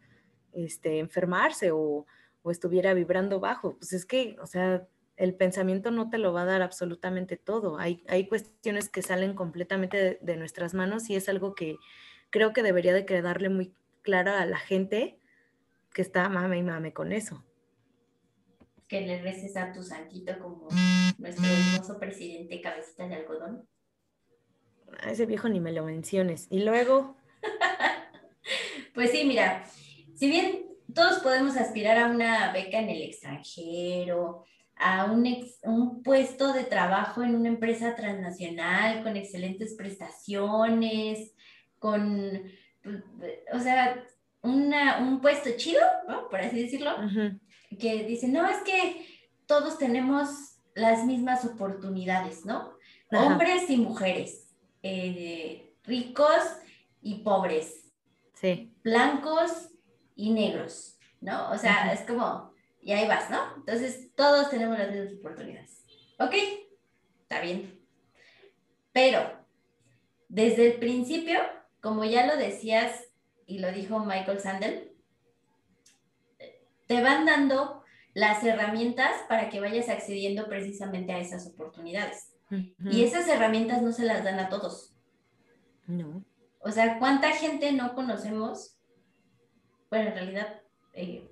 [0.52, 2.06] este, enfermarse o,
[2.44, 3.76] estuviera vibrando bajo.
[3.76, 7.78] Pues es que, o sea, el pensamiento no te lo va a dar absolutamente todo.
[7.78, 11.76] Hay, hay cuestiones que salen completamente de, nuestras manos y es algo que
[12.30, 15.18] creo que debería de quedarle muy claro a la gente
[15.92, 17.44] que está mame y mame con eso.
[18.88, 20.68] Que le reces a tu sanquito como
[21.18, 23.68] nuestro hermoso presidente cabecita de algodón
[25.02, 26.46] a ese viejo ni me lo menciones.
[26.50, 27.16] Y luego...
[28.94, 29.64] pues sí, mira,
[30.14, 34.44] si bien todos podemos aspirar a una beca en el extranjero,
[34.76, 35.26] a un,
[35.62, 41.34] un, puesto de trabajo en una empresa transnacional con excelentes prestaciones,
[41.78, 42.42] con,
[43.52, 44.02] o sea,
[44.42, 46.28] un puesto chido, ¿no?
[46.28, 46.96] Por así decirlo,
[47.78, 49.06] que dicen, no, es que
[49.46, 50.28] todos tenemos
[50.74, 52.72] las mismas oportunidades, ¿no?
[53.10, 54.49] Hombres y mujeres.
[54.82, 56.42] Eh, ricos
[57.02, 57.92] y pobres.
[58.34, 58.74] Sí.
[58.82, 59.70] Blancos
[60.14, 61.50] y negros, ¿no?
[61.50, 63.56] O sea, es como, y ahí vas, ¿no?
[63.56, 65.84] Entonces, todos tenemos las mismas oportunidades.
[66.18, 66.34] ¿Ok?
[67.22, 67.80] Está bien.
[68.92, 69.20] Pero,
[70.28, 71.38] desde el principio,
[71.80, 73.08] como ya lo decías
[73.46, 74.92] y lo dijo Michael Sandel,
[76.86, 82.29] te van dando las herramientas para que vayas accediendo precisamente a esas oportunidades.
[82.50, 84.94] Y esas herramientas no se las dan a todos.
[85.86, 86.24] No.
[86.60, 88.78] O sea, ¿cuánta gente no conocemos?
[89.88, 90.60] Bueno, en realidad
[90.92, 91.30] eh,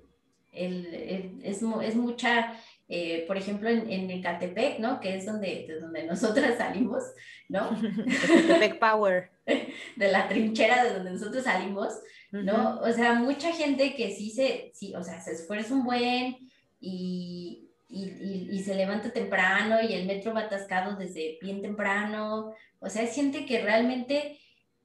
[0.51, 2.53] es, es, mucha,
[2.87, 4.99] eh, por ejemplo, en, en, Ecatepec, ¿no?
[4.99, 7.03] Que es donde, de donde nosotras salimos,
[7.47, 7.69] ¿no?
[8.25, 9.31] Ecatepec Power.
[9.95, 11.99] De la trinchera de donde nosotros salimos,
[12.31, 12.79] ¿no?
[12.81, 16.37] O sea, mucha gente que sí se, sí, o sea, se esfuerza un buen
[16.79, 22.53] y, y, y, se levanta temprano y el metro va atascado desde bien temprano.
[22.77, 24.37] O sea, siente que realmente,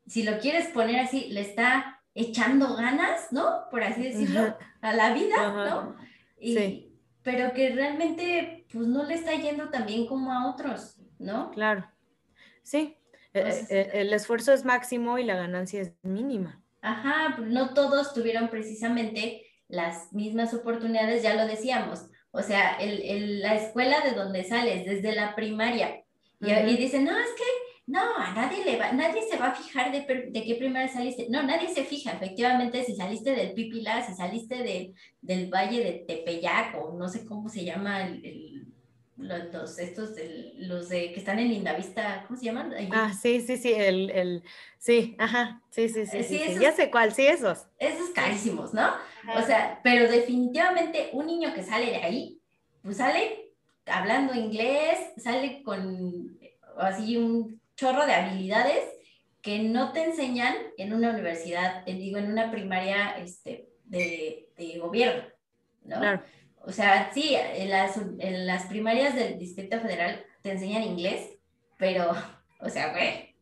[0.06, 3.68] si lo quieres poner así, le está echando ganas, ¿no?
[3.70, 5.96] Por así decirlo, a la vida, ¿no?
[6.40, 6.90] sí.
[7.22, 11.50] Pero que realmente, pues no le está yendo tan bien como a otros, ¿no?
[11.52, 11.86] Claro.
[12.62, 12.96] Sí.
[13.32, 16.62] E, e, el, esfuerzo es máximo y la ganancia es mínima.
[16.82, 22.06] Ajá, no todos tuvieron precisamente las mismas oportunidades, ya lo decíamos.
[22.34, 26.02] O sea, el, la escuela de donde sales, desde la primaria,
[26.40, 27.44] y, y dicen, no, es que
[27.86, 31.26] no, a nadie, le va, nadie se va a fijar de, qué primaria saliste.
[31.28, 36.04] No, nadie se fija, efectivamente, si saliste del Pipila, si saliste de, del Valle de
[36.08, 38.53] Tepeyac, o no sé cómo se llama el,
[39.16, 40.10] los, estos,
[40.56, 42.74] los de que están en Lindavista, ¿cómo se llaman?
[42.92, 44.42] Ah, sí, sí, sí, el, el,
[44.78, 47.66] sí, ajá, sí, sí, sí, sí, ya sé cuál, sí, esos.
[47.78, 48.92] Esos carísimos, ¿no?
[49.36, 52.40] O sea, pero definitivamente un niño que sale de ahí,
[52.82, 53.52] pues sale
[53.86, 56.38] hablando inglés, sale con
[56.78, 58.84] así un chorro de habilidades
[59.42, 65.24] que no te enseñan en una universidad, digo, en una primaria este, de, de gobierno,
[65.84, 65.98] ¿no?
[66.00, 66.22] Claro.
[66.66, 71.30] O sea, sí, en las, en las primarias del Distrito Federal te enseñan inglés,
[71.76, 72.12] pero,
[72.60, 73.34] o sea, güey,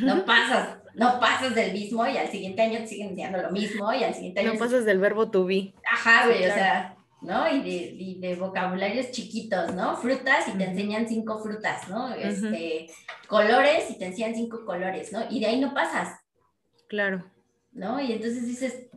[0.00, 3.92] no pasas, no pasas del mismo y al siguiente año te siguen enseñando lo mismo
[3.92, 4.52] y al siguiente año...
[4.52, 5.72] No pasas del verbo to be.
[5.90, 7.50] Ajá, güey, o sea, ¿no?
[7.50, 9.96] Y de, y de, vocabularios chiquitos, ¿no?
[9.96, 12.14] Frutas y te enseñan cinco frutas, ¿no?
[12.14, 12.88] Este,
[13.28, 15.24] colores y te enseñan cinco colores, ¿no?
[15.30, 16.20] Y de ahí no pasas.
[16.86, 17.24] Claro.
[17.72, 18.00] ¿No?
[18.00, 18.88] Y entonces dices,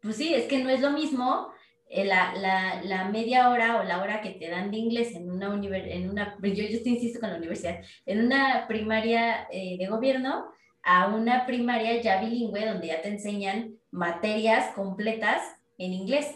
[0.00, 1.52] pues sí, es que no es lo mismo
[1.90, 5.50] la, la, la, media hora o la hora que te dan de inglés en una
[5.50, 9.86] universidad, en una, yo, yo te insisto con la universidad, en una primaria eh, de
[9.86, 10.46] gobierno
[10.82, 15.42] a una primaria ya bilingüe donde ya te enseñan materias completas
[15.78, 16.26] en inglés.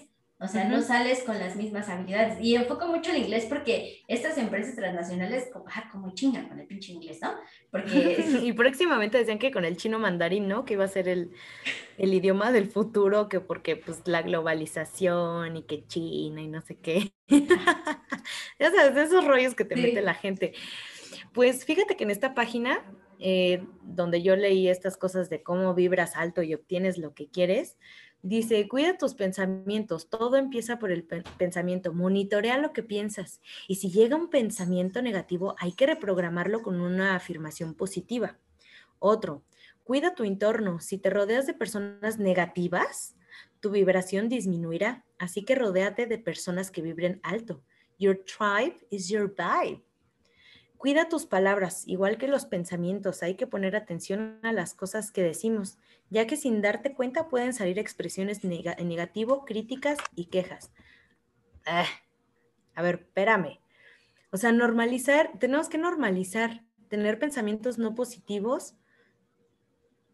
[0.42, 2.38] O sea, no sales con las mismas habilidades.
[2.40, 6.66] Y enfoco mucho el inglés porque estas empresas transnacionales, como, ah, como chingan con el
[6.66, 7.35] pinche inglés, ¿no?
[7.70, 8.24] Porque...
[8.42, 10.64] y próximamente decían que con el chino mandarín, ¿no?
[10.64, 11.31] Que iba a ser el,
[11.96, 16.76] el idioma del futuro, que porque pues la globalización y que China y no sé
[16.76, 17.12] qué.
[18.59, 20.55] ya sabes, esos rollos que te mete la gente.
[21.33, 22.85] Pues fíjate que en esta página,
[23.20, 27.78] eh, donde yo leí estas cosas de cómo vibras alto y obtienes lo que quieres,
[28.24, 33.90] Dice, cuida tus pensamientos, todo empieza por el pensamiento, monitorea lo que piensas y si
[33.90, 38.38] llega un pensamiento negativo hay que reprogramarlo con una afirmación positiva.
[39.00, 39.42] Otro,
[39.82, 43.16] cuida tu entorno, si te rodeas de personas negativas,
[43.58, 47.61] tu vibración disminuirá, así que rodéate de personas que vibren alto.
[47.98, 49.82] Your tribe is your vibe.
[50.83, 55.23] Cuida tus palabras, igual que los pensamientos, hay que poner atención a las cosas que
[55.23, 55.79] decimos,
[56.11, 60.73] ya que sin darte cuenta pueden salir expresiones negativas, negativo, críticas y quejas.
[61.64, 61.87] Ah,
[62.75, 63.61] a ver, espérame.
[64.33, 68.75] O sea, normalizar, tenemos que normalizar, tener pensamientos no positivos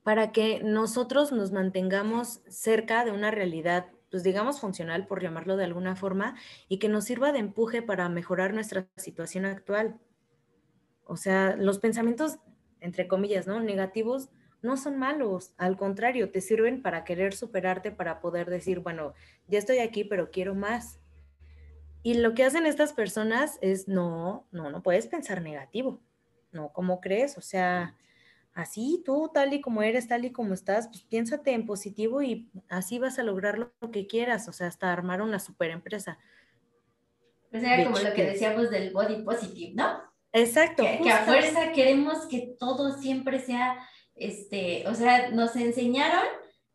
[0.03, 5.65] para que nosotros nos mantengamos cerca de una realidad, pues digamos funcional, por llamarlo de
[5.65, 6.37] alguna forma,
[6.69, 9.99] y que nos sirva de empuje para mejorar nuestra situación actual.
[11.09, 12.38] O sea, los pensamientos,
[12.81, 13.61] entre comillas, ¿no?
[13.61, 14.29] Negativos
[14.61, 19.14] no son malos, al contrario, te sirven para querer superarte, para poder decir, bueno,
[19.47, 21.01] ya estoy aquí, pero quiero más.
[22.03, 26.03] Y lo que hacen estas personas es, no, no, no puedes pensar negativo,
[26.53, 27.38] no, ¿cómo crees?
[27.38, 27.97] O sea,
[28.53, 32.51] así tú, tal y como eres, tal y como estás, pues piénsate en positivo y
[32.68, 36.18] así vas a lograr lo que quieras, o sea, hasta armar una super empresa.
[37.51, 40.08] Pues era como lo que decíamos del body positive, ¿no?
[40.33, 40.83] Exacto.
[40.83, 43.79] Que, a fuerza queremos que todo siempre sea,
[44.14, 46.25] este, o sea, nos enseñaron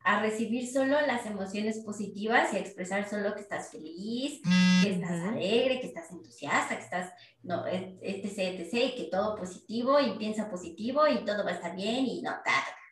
[0.04, 4.42] a recibir solo las emociones positivas y a expresar solo que estás feliz,
[4.84, 10.00] que estás alegre, que estás entusiasta, que estás, no, etc, etc, y que todo positivo
[10.00, 12.32] y piensa positivo y todo va a estar bien y no,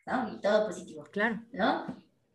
[0.06, 0.32] ¿no?
[0.34, 1.04] Y todo positivo.
[1.12, 1.42] Claro.
[1.52, 1.84] ¿No?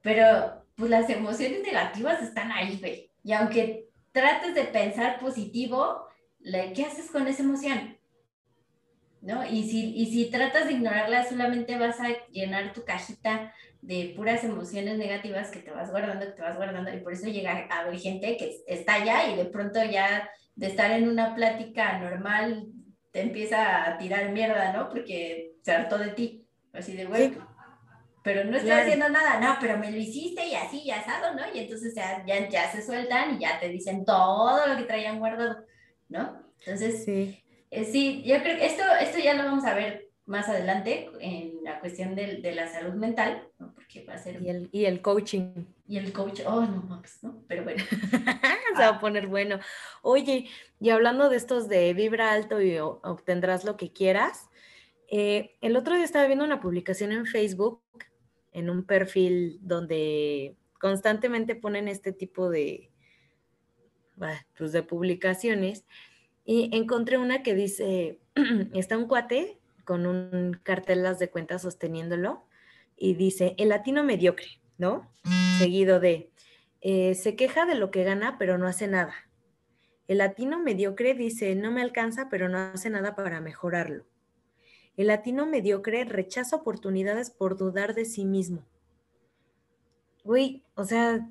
[0.03, 3.11] Pero, pues las emociones negativas están ahí, güey.
[3.23, 6.07] Y aunque trates de pensar positivo,
[6.43, 7.96] ¿qué haces con esa emoción?
[9.21, 9.45] ¿No?
[9.45, 14.43] Y si, y si tratas de ignorarla, solamente vas a llenar tu cajita de puras
[14.43, 17.79] emociones negativas que te vas guardando, que te vas guardando, y por eso llega a
[17.79, 22.67] haber gente que está allá y de pronto ya de estar en una plática normal
[23.11, 24.89] te empieza a tirar mierda, ¿no?
[24.89, 26.43] Porque se hartó de ti.
[26.73, 27.35] Así de, güey,
[28.23, 31.41] pero no estoy haciendo nada, no, pero me lo hiciste y así, y asado, ¿no?
[31.53, 35.19] Y entonces ya, ya, ya, se sueltan y ya te dicen todo lo que traían
[35.19, 35.63] guardado,
[36.09, 36.43] ¿no?
[36.59, 40.49] Entonces, sí, eh, sí yo creo que esto, esto ya lo vamos a ver más
[40.49, 43.73] adelante en la cuestión de, de la salud mental, ¿no?
[43.73, 44.41] Porque va a ser...
[44.41, 45.65] Y el, y el coaching.
[45.87, 47.43] Y el coaching, oh, no, pues, ¿no?
[47.47, 47.81] Pero bueno.
[48.75, 49.59] se va a poner bueno.
[50.01, 50.49] Oye,
[50.81, 54.49] y hablando de estos de vibra alto y obtendrás lo que quieras,
[55.09, 57.81] eh, el otro día estaba viendo una publicación en Facebook
[58.51, 62.91] en un perfil donde constantemente ponen este tipo de,
[64.57, 65.85] pues de publicaciones
[66.49, 68.21] y encontré una que dice,
[68.73, 72.45] está un cuate con un cartel de cuentas sosteniéndolo
[72.95, 75.11] y dice, el latino mediocre, ¿no?
[75.59, 76.31] Seguido de,
[76.79, 79.13] eh, se queja de lo que gana pero no hace nada.
[80.07, 84.05] El latino mediocre dice, no me alcanza pero no hace nada para mejorarlo.
[84.95, 88.65] El latino mediocre rechaza oportunidades por dudar de sí mismo.
[90.23, 91.27] Güey, o sea,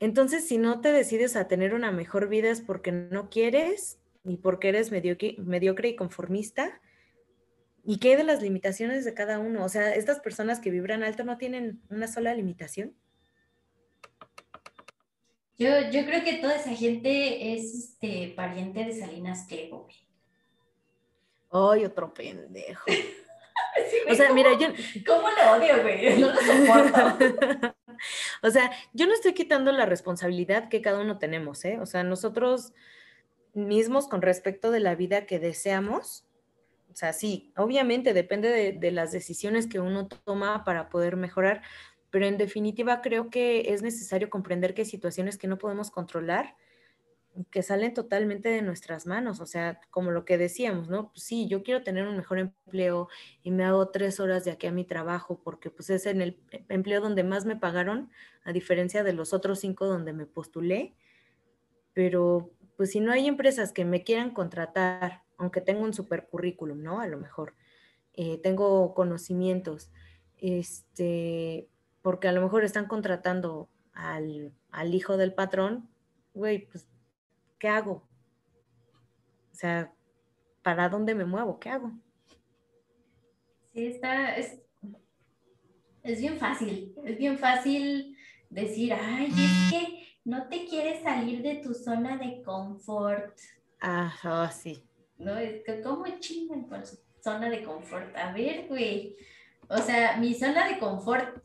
[0.00, 4.36] entonces si no te decides a tener una mejor vida es porque no quieres y
[4.36, 6.80] porque eres mediocre, mediocre y conformista.
[7.84, 9.64] ¿Y qué de las limitaciones de cada uno?
[9.64, 12.94] O sea, estas personas que vibran alto no tienen una sola limitación.
[15.58, 19.88] Yo, yo creo que toda esa gente es este, pariente de Salinas Pliego,
[21.52, 22.84] Ay, otro pendejo.
[24.10, 24.68] o sea, mira, yo.
[25.04, 26.16] ¿Cómo lo odio, güey?
[26.20, 27.76] No lo soporto.
[28.42, 31.78] o sea, yo no estoy quitando la responsabilidad que cada uno tenemos, ¿eh?
[31.80, 32.72] O sea, nosotros
[33.54, 36.26] mismos con respecto de la vida que deseamos,
[36.90, 41.62] o sea, sí, obviamente depende de, de las decisiones que uno toma para poder mejorar,
[42.10, 46.56] pero en definitiva creo que es necesario comprender que hay situaciones que no podemos controlar
[47.50, 51.10] que salen totalmente de nuestras manos, o sea, como lo que decíamos, ¿no?
[51.10, 53.08] Pues sí, yo quiero tener un mejor empleo
[53.42, 56.38] y me hago tres horas de aquí a mi trabajo porque pues es en el
[56.68, 58.10] empleo donde más me pagaron,
[58.44, 60.94] a diferencia de los otros cinco donde me postulé,
[61.92, 66.82] pero pues si no hay empresas que me quieran contratar, aunque tengo un super currículum,
[66.82, 67.00] ¿no?
[67.00, 67.54] A lo mejor
[68.14, 69.90] eh, tengo conocimientos,
[70.38, 71.68] este,
[72.00, 75.90] porque a lo mejor están contratando al, al hijo del patrón,
[76.32, 76.88] güey, pues
[77.58, 78.08] ¿qué hago?
[79.52, 79.92] O sea,
[80.62, 81.60] ¿para dónde me muevo?
[81.60, 81.92] ¿Qué hago?
[83.74, 84.58] Sí, está, es,
[86.02, 88.16] bien fácil, es bien fácil
[88.48, 93.38] decir, ay, es que no te quieres salir de tu zona de confort.
[93.80, 94.82] Ah, oh, sí.
[95.18, 98.16] No, es que como chingan con su zona de confort.
[98.16, 99.16] A ver, güey.
[99.68, 101.42] O sea, mi zona de confort,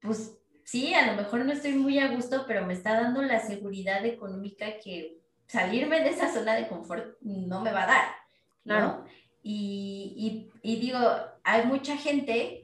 [0.00, 3.40] pues sí, a lo mejor no estoy muy a gusto, pero me está dando la
[3.40, 8.04] seguridad económica que salirme de esa zona de confort no me va a dar,
[8.64, 9.04] ¿no?
[9.42, 10.98] Y, digo,
[11.42, 12.61] hay mucha gente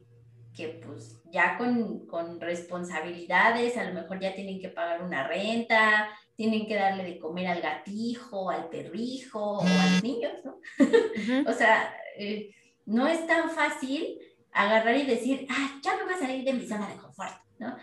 [0.58, 6.10] que pues ya con, con, responsabilidades, a lo mejor ya tienen que pagar una renta,
[6.34, 10.58] tienen que darle de comer al gatijo, al perrijo o a los niños, ¿no?
[11.50, 12.50] o sea, eh,
[12.86, 14.18] no es tan fácil
[14.50, 17.76] agarrar y decir, ah, ya me voy a salir de mi zona de confort, ¿no?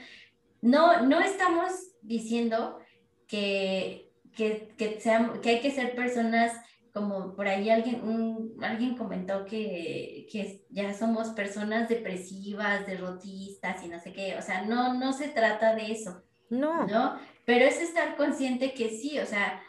[0.61, 2.79] No, no estamos diciendo
[3.25, 4.99] que que, que,
[5.41, 6.51] que hay que ser personas
[6.95, 13.89] como por ahí alguien, un, alguien comentó que, que, ya somos personas depresivas, derrotistas y
[13.89, 16.23] no sé qué, o sea, no, no se trata de eso.
[16.49, 16.87] No.
[16.87, 17.19] ¿No?
[17.43, 19.61] Pero es estar consciente que sí, o sea,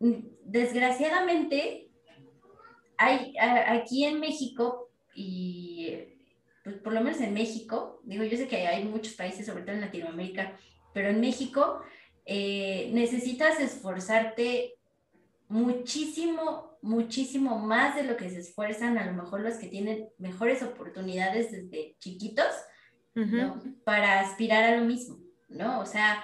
[0.00, 1.88] desgraciadamente,
[2.98, 5.98] hay aquí en México y
[6.64, 9.76] pues por lo menos en México, digo, yo sé que hay muchos países, sobre todo
[9.76, 10.58] en Latinoamérica,
[10.92, 11.80] pero en México
[12.24, 14.75] eh, necesitas esforzarte
[15.48, 20.62] muchísimo, muchísimo más de lo que se esfuerzan a lo mejor los que tienen mejores
[20.62, 22.52] oportunidades desde chiquitos,
[23.14, 23.62] ¿no?
[23.84, 25.80] Para aspirar a lo mismo, ¿no?
[25.80, 26.22] O sea,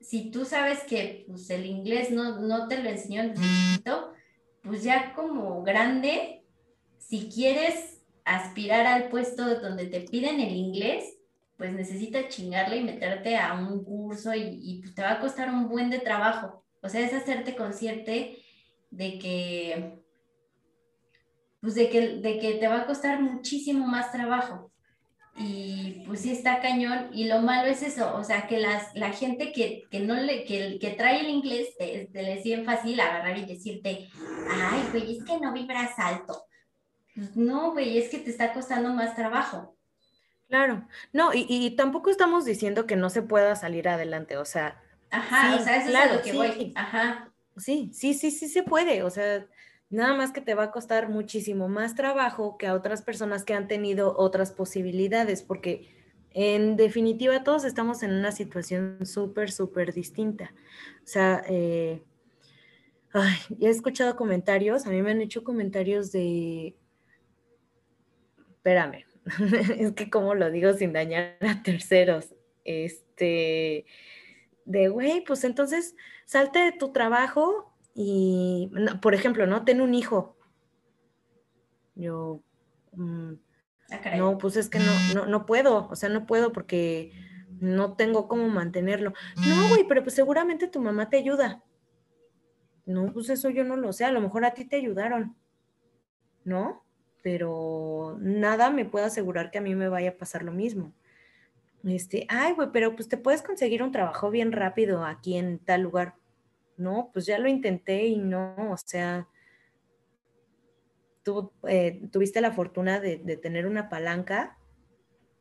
[0.00, 4.12] si tú sabes que pues, el inglés no, no te lo enseñó desde chiquito,
[4.62, 6.44] pues ya como grande,
[6.98, 11.18] si quieres aspirar al puesto donde te piden el inglés,
[11.56, 15.68] pues necesitas chingarle y meterte a un curso y, pues te va a costar un
[15.68, 16.64] buen de trabajo.
[16.82, 18.38] O sea, es hacerte consciente
[18.90, 20.02] de que,
[21.60, 24.72] pues de que, de que te va a costar muchísimo más trabajo.
[25.36, 27.10] Y pues sí está cañón.
[27.12, 30.78] Y lo malo es eso, o sea, que las, la gente que, no le, que,
[30.80, 34.08] que trae el inglés, te, te es bien fácil agarrar y decirte,
[34.50, 36.44] ay, güey, es que no vibras alto.
[37.14, 39.76] Pues no, güey, es que te está costando más trabajo.
[40.48, 44.80] Claro, no, y, tampoco estamos diciendo que no se pueda salir adelante, o sea.
[45.10, 46.72] Ajá, o sea, eso es a lo que voy.
[46.74, 47.27] Ajá.
[47.58, 49.46] Sí, sí, sí, sí se puede, o sea,
[49.90, 53.54] Nada más que te va a costar muchísimo más trabajo que a otras personas que
[53.54, 55.88] han tenido otras posibilidades, porque
[56.32, 60.52] en definitiva todos estamos en una situación súper, súper distinta.
[61.04, 62.02] O sea, eh,
[63.14, 66.76] ay, he escuchado comentarios, a mí me han hecho comentarios de,
[68.56, 69.06] espérame,
[69.78, 72.34] es que como lo digo sin dañar a terceros,
[72.64, 73.86] este,
[74.66, 75.96] de, güey, pues entonces
[76.28, 78.70] salte de tu trabajo y,
[79.00, 79.64] por ejemplo, ¿no?
[79.64, 80.36] Ten un hijo.
[81.94, 82.42] Yo,
[82.92, 83.32] mm,
[83.90, 87.12] ah, no, pues es que no, no, no puedo, o sea, no puedo porque
[87.60, 89.14] no tengo cómo mantenerlo.
[89.48, 91.64] No, güey, pero pues seguramente tu mamá te ayuda.
[92.84, 95.34] No, pues eso yo no lo sé, a lo mejor a ti te ayudaron,
[96.44, 96.84] ¿no?
[97.22, 100.92] Pero nada me puede asegurar que a mí me vaya a pasar lo mismo.
[101.84, 105.82] Este, ay, güey, pero pues te puedes conseguir un trabajo bien rápido aquí en tal
[105.82, 106.14] lugar.
[106.76, 109.28] No, pues ya lo intenté y no, o sea,
[111.22, 114.56] tú eh, tuviste la fortuna de, tener una palanca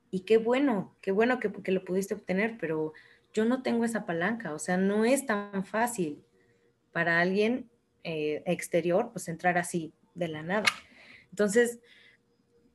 [0.09, 2.93] y qué bueno, qué bueno que, que, lo pudiste obtener, pero
[3.33, 6.23] yo no tengo esa palanca, o sea, no es tan fácil
[6.91, 7.69] para alguien
[8.03, 10.65] eh, exterior, pues entrar así de la nada.
[11.29, 11.79] Entonces,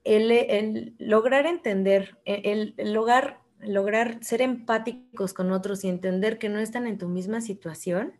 [0.04, 6.58] el, lograr entender, el, el lograr lograr ser empáticos con otros y entender que no
[6.58, 8.18] están en tu misma situación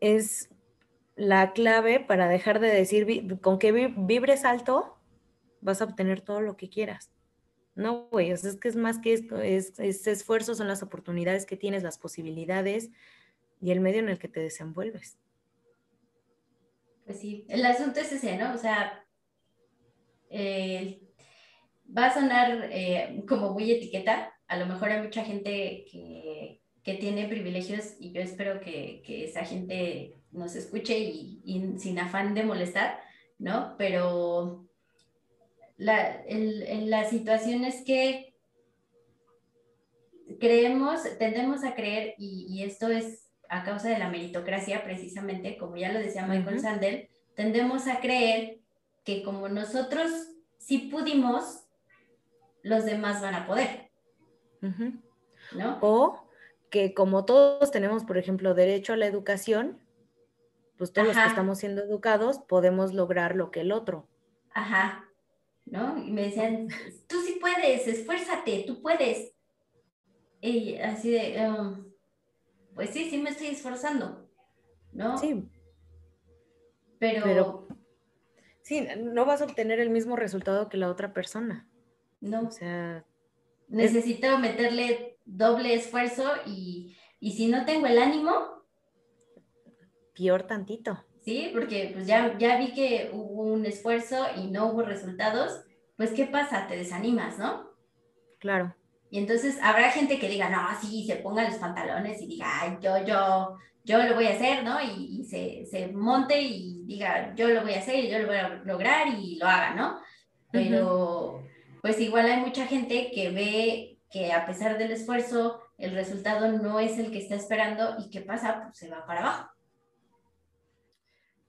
[0.00, 0.48] es
[1.16, 4.96] la clave para dejar de decir con que vibres alto
[5.60, 7.10] vas a obtener todo lo que quieras.
[7.74, 11.56] No, güey, es que es más que esto, es, es esfuerzo, son las oportunidades que
[11.56, 12.90] tienes, las posibilidades
[13.60, 15.18] y el medio en el que te desenvuelves.
[17.04, 18.54] Pues sí, el asunto es ese, ¿no?
[18.54, 19.04] O sea,
[21.96, 24.34] va a sonar eh, como muy etiqueta.
[24.48, 29.24] A lo mejor hay mucha gente que, que tiene privilegios y yo espero que, que
[29.24, 32.98] esa gente nos escuche y, y, sin afán de molestar,
[33.38, 33.74] ¿no?
[33.76, 34.66] Pero
[35.76, 38.34] la, el, la situación es que
[40.40, 45.76] creemos, tendemos a creer, y, y, esto es a causa de la meritocracia, precisamente, como
[45.76, 48.60] ya lo decía Michael Sandel, tendemos a creer
[49.04, 50.10] que como nosotros
[50.58, 51.61] sí pudimos,
[52.62, 53.90] los demás van a poder.
[54.60, 55.78] ¿No?
[55.80, 56.28] O
[56.70, 59.78] que como todos tenemos, por ejemplo, derecho a la educación,
[60.78, 64.08] pues todos los que estamos siendo educados podemos lograr lo que el otro.
[64.54, 65.08] Ajá.
[65.64, 65.98] ¿No?
[65.98, 66.68] Y me decían,
[67.06, 69.32] tú sí puedes, esfuérzate, tú puedes.
[70.40, 71.92] Y así de, um,
[72.74, 74.28] pues sí, sí me estoy esforzando,
[74.92, 75.18] ¿no?
[75.18, 75.48] Sí.
[76.98, 77.68] Pero, Pero,
[78.62, 81.68] sí, no vas a obtener el mismo resultado que la otra persona.
[82.22, 82.48] No.
[82.48, 83.04] O sea.
[83.68, 88.32] Necesito meterle doble esfuerzo y, si no tengo el ánimo.
[90.14, 91.04] Peor tantito.
[91.24, 95.62] Sí, porque pues ya, ya vi que hubo un esfuerzo y no hubo resultados.
[95.96, 96.66] Pues, ¿qué pasa?
[96.66, 97.70] Te desanimas, ¿no?
[98.38, 98.74] Claro.
[99.10, 102.78] Y entonces habrá gente que diga, no, sí, se ponga los pantalones y diga, ay,
[102.80, 104.80] yo, yo, yo lo voy a hacer, ¿no?
[104.80, 108.36] Y, se, se, monte y diga, yo lo voy a hacer y yo lo voy
[108.36, 110.00] a lograr y lo haga, ¿no?
[110.50, 111.42] Pero,
[111.82, 116.78] pues igual hay mucha gente que ve que a pesar del esfuerzo, el resultado no
[116.78, 118.62] es el que está esperando y ¿qué pasa?
[118.64, 119.50] Pues se va para abajo.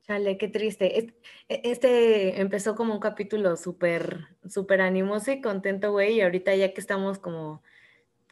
[0.08, 0.98] Chale, qué triste.
[0.98, 1.14] E,
[1.48, 6.82] este, empezó como un capítulo súper, súper animoso y contento, güey, y ahorita ya que
[6.82, 7.62] estamos como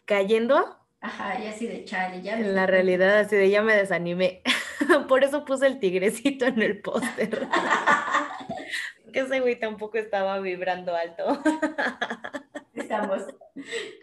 [0.06, 0.78] cayendo.
[1.02, 2.40] Ajá, ya así de chale, ya.
[2.40, 4.42] En la realidad, así de ya me desanimé.
[5.08, 7.48] Por eso puse el tigrecito en el póster.
[9.12, 11.42] que ese güey tampoco estaba vibrando alto.
[12.74, 13.24] Estamos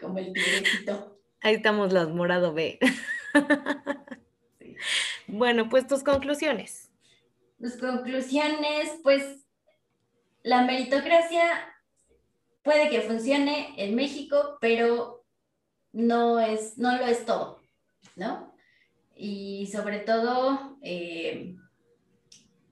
[0.01, 1.19] como el tigrecito.
[1.41, 2.79] Ahí estamos los morado B.
[5.27, 6.89] Bueno, pues tus conclusiones.
[7.59, 9.45] Tus conclusiones, pues
[10.43, 11.43] la meritocracia
[12.63, 15.25] puede que funcione en México, pero
[15.91, 17.61] no, es, no lo es todo,
[18.15, 18.55] ¿no?
[19.15, 21.55] Y sobre todo, eh,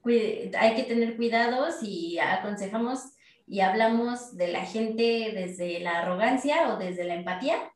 [0.10, 2.99] hay que tener cuidados y aconsejamos
[3.45, 7.72] y hablamos de la gente desde la arrogancia o desde la empatía,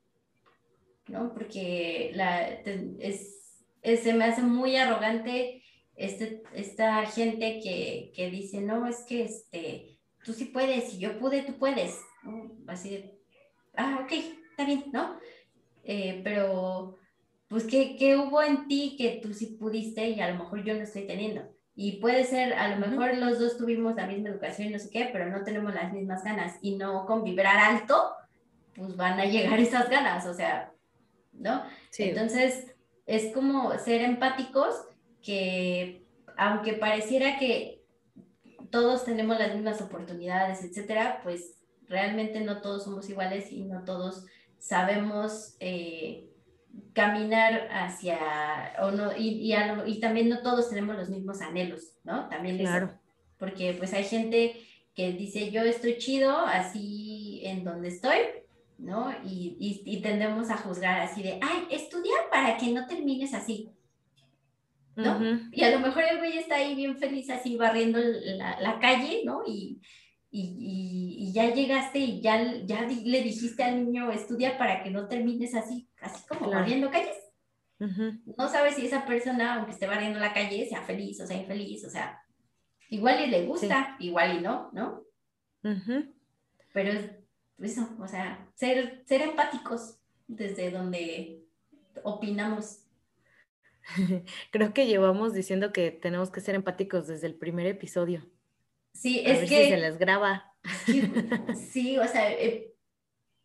[1.07, 1.33] ¿no?
[1.33, 5.63] Porque la, es, se me hace muy arrogante
[5.95, 11.17] este, esta gente que, que, dice, no, es que este, tú sí puedes, si yo
[11.19, 11.97] pude, tú puedes,
[12.67, 13.11] Así
[13.75, 14.11] ah, ok,
[14.51, 15.17] está bien, ¿no?
[15.83, 16.97] Eh, pero,
[17.47, 20.75] pues, ¿qué, ¿qué hubo en ti que tú sí pudiste y a lo mejor yo
[20.75, 21.43] no estoy teniendo?
[21.75, 24.89] Y puede ser, a lo mejor los dos tuvimos la misma educación y no sé
[24.89, 26.57] qué, pero no tenemos las mismas ganas.
[26.61, 28.13] Y no con vibrar alto,
[28.75, 30.71] pues van a llegar esas ganas, o sea,
[31.33, 31.63] ¿no?
[31.97, 34.75] Entonces, es como ser empáticos
[35.21, 36.05] que,
[36.37, 37.81] aunque pareciera que
[38.69, 44.25] todos tenemos las mismas oportunidades, etcétera, pues realmente no todos somos iguales y no todos
[44.57, 46.30] sabemos eh,
[46.93, 48.17] caminar hacia,
[48.81, 49.53] o no, y,
[49.85, 52.27] y, también no todos tenemos los mismos anhelos, ¿no?
[52.29, 52.91] También claro.
[53.37, 54.55] porque pues hay gente
[54.93, 58.17] que dice, yo estoy chido así en donde estoy,
[58.77, 59.11] ¿no?
[59.23, 63.69] Y, y, tendemos a juzgar así de, ay, estudia para que no termines así,
[64.95, 65.19] ¿no?
[65.51, 69.21] Y a lo mejor el güey está ahí bien feliz así barriendo la, la calle,
[69.23, 69.43] ¿no?
[69.47, 69.79] Y,
[70.33, 75.09] y, y, ya llegaste y ya, ya le dijiste al niño, estudia para que no
[75.09, 77.17] termines así, así como barriendo calles.
[78.37, 81.83] No sabes si esa persona, aunque esté barriendo la calle, sea feliz o sea infeliz,
[81.83, 82.21] o sea,
[82.89, 85.03] igual y le gusta, igual y no, ¿no?
[86.73, 87.09] Pero es
[87.59, 91.43] eso, o sea, ser, ser empáticos desde donde
[92.03, 92.85] opinamos.
[94.51, 98.25] Creo que llevamos diciendo que tenemos que ser empáticos desde el primer episodio.
[98.93, 99.69] Sí, es que.
[99.69, 100.45] se les graba.
[101.71, 102.73] Sí, o sea, eh,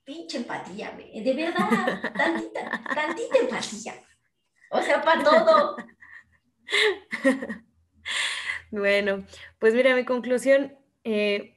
[0.04, 3.94] pinche empatía, de verdad, tantita, tantita empatía.
[4.70, 5.76] O sea, para todo.
[8.70, 9.24] Bueno,
[9.60, 11.54] pues mira, mi conclusión, eh,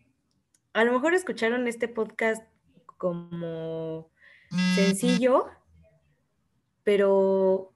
[0.74, 2.44] a lo mejor escucharon este podcast
[2.98, 4.12] como
[4.76, 5.48] sencillo,
[6.84, 7.74] pero,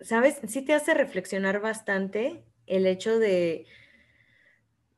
[0.00, 0.40] ¿sabes?
[0.48, 3.66] Sí te hace reflexionar bastante el hecho de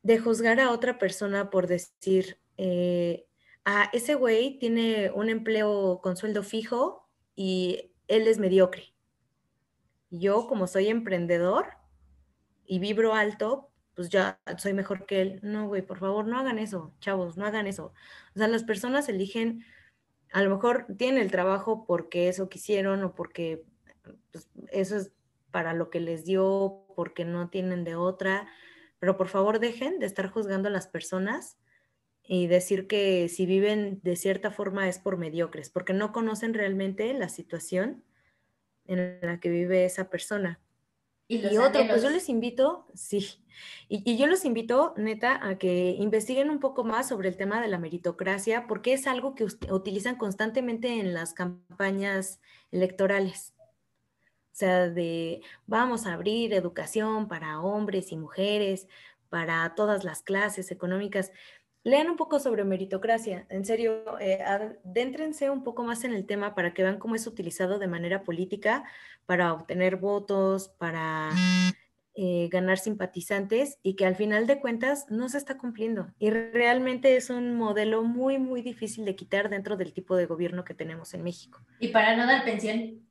[0.02, 3.26] de juzgar a otra persona por decir, eh,
[3.64, 8.94] ah, ese güey tiene un empleo con sueldo fijo y él es mediocre.
[10.10, 11.68] Yo, como soy emprendedor
[12.66, 15.40] y vibro alto, pues ya soy mejor que él.
[15.42, 17.92] No, güey, por favor, no hagan eso, chavos, no hagan eso.
[18.34, 19.64] O sea, las personas eligen,
[20.32, 23.64] a lo mejor tienen el trabajo porque eso quisieron o porque
[24.32, 25.12] pues, eso es
[25.50, 28.48] para lo que les dio, porque no tienen de otra
[29.02, 31.58] pero por favor dejen de estar juzgando a las personas
[32.22, 37.12] y decir que si viven de cierta forma es por mediocres, porque no conocen realmente
[37.12, 38.04] la situación
[38.86, 40.60] en la que vive esa persona.
[41.26, 43.42] Y, otro, pues yo les invito, sí,
[43.88, 47.60] y, y, yo los invito, neta, a que investiguen un poco más sobre el tema
[47.60, 52.40] de la meritocracia, porque es algo que utilizan constantemente en las campañas
[52.70, 53.52] electorales.
[54.52, 58.86] O sea, de vamos a abrir educación para hombres y mujeres,
[59.30, 61.32] para todas las clases económicas.
[61.84, 66.54] Lean un poco sobre meritocracia, en serio, eh, adéntrense un poco más en el tema
[66.54, 68.84] para que vean cómo es utilizado de manera política
[69.26, 71.30] para obtener votos, para
[72.14, 76.12] eh, ganar simpatizantes y que al final de cuentas no se está cumpliendo.
[76.18, 80.62] Y realmente es un modelo muy, muy difícil de quitar dentro del tipo de gobierno
[80.62, 81.64] que tenemos en México.
[81.80, 83.08] Y para no dar pensión.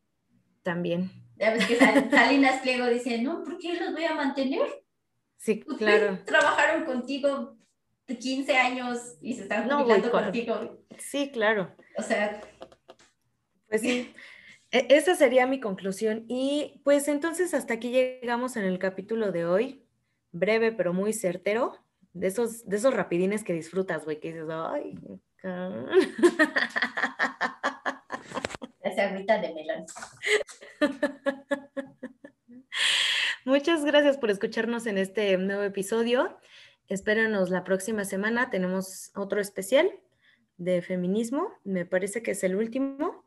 [0.62, 1.10] También.
[1.42, 4.62] Ya ves que Salinas Pliego dice, no, ¿por qué los voy a mantener?
[5.38, 6.20] Sí, claro.
[6.24, 7.58] Trabajaron contigo
[8.06, 10.78] 15 años y se están jubilando contigo.
[11.00, 11.76] Sí, claro.
[11.98, 12.42] O sea.
[13.68, 14.14] Pues sí.
[14.70, 16.26] E, esa sería mi conclusión.
[16.28, 19.84] Y pues entonces hasta aquí llegamos en el capítulo de hoy.
[20.32, 21.74] Breve, pero muy certero.
[22.14, 25.00] De esos, de esos rapidines que disfrutas, güey, que dices, ay.
[28.92, 29.86] Esa agüita de melón.
[33.46, 36.38] Muchas gracias por escucharnos en este nuevo episodio.
[36.90, 38.50] Espérenos la próxima semana.
[38.50, 39.90] Tenemos otro especial
[40.58, 41.54] de feminismo.
[41.64, 43.24] Me parece que es el último.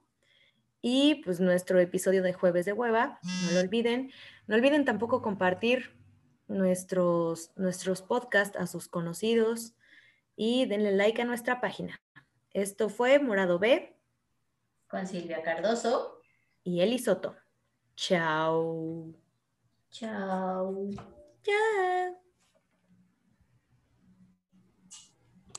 [0.83, 3.19] Y pues nuestro episodio de jueves de hueva.
[3.47, 4.13] No lo olviden.
[4.47, 5.97] No olviden tampoco compartir
[6.47, 9.73] nuestros, nuestros podcasts a sus conocidos
[10.37, 12.03] y denle like a nuestra página.
[12.51, 13.94] Esto fue Morado B.
[14.95, 16.21] Con Silvia Cardoso.
[16.63, 17.35] Y Eli Soto.
[17.97, 19.13] Chao.
[19.91, 20.89] Chao.
[21.43, 22.24] Chao.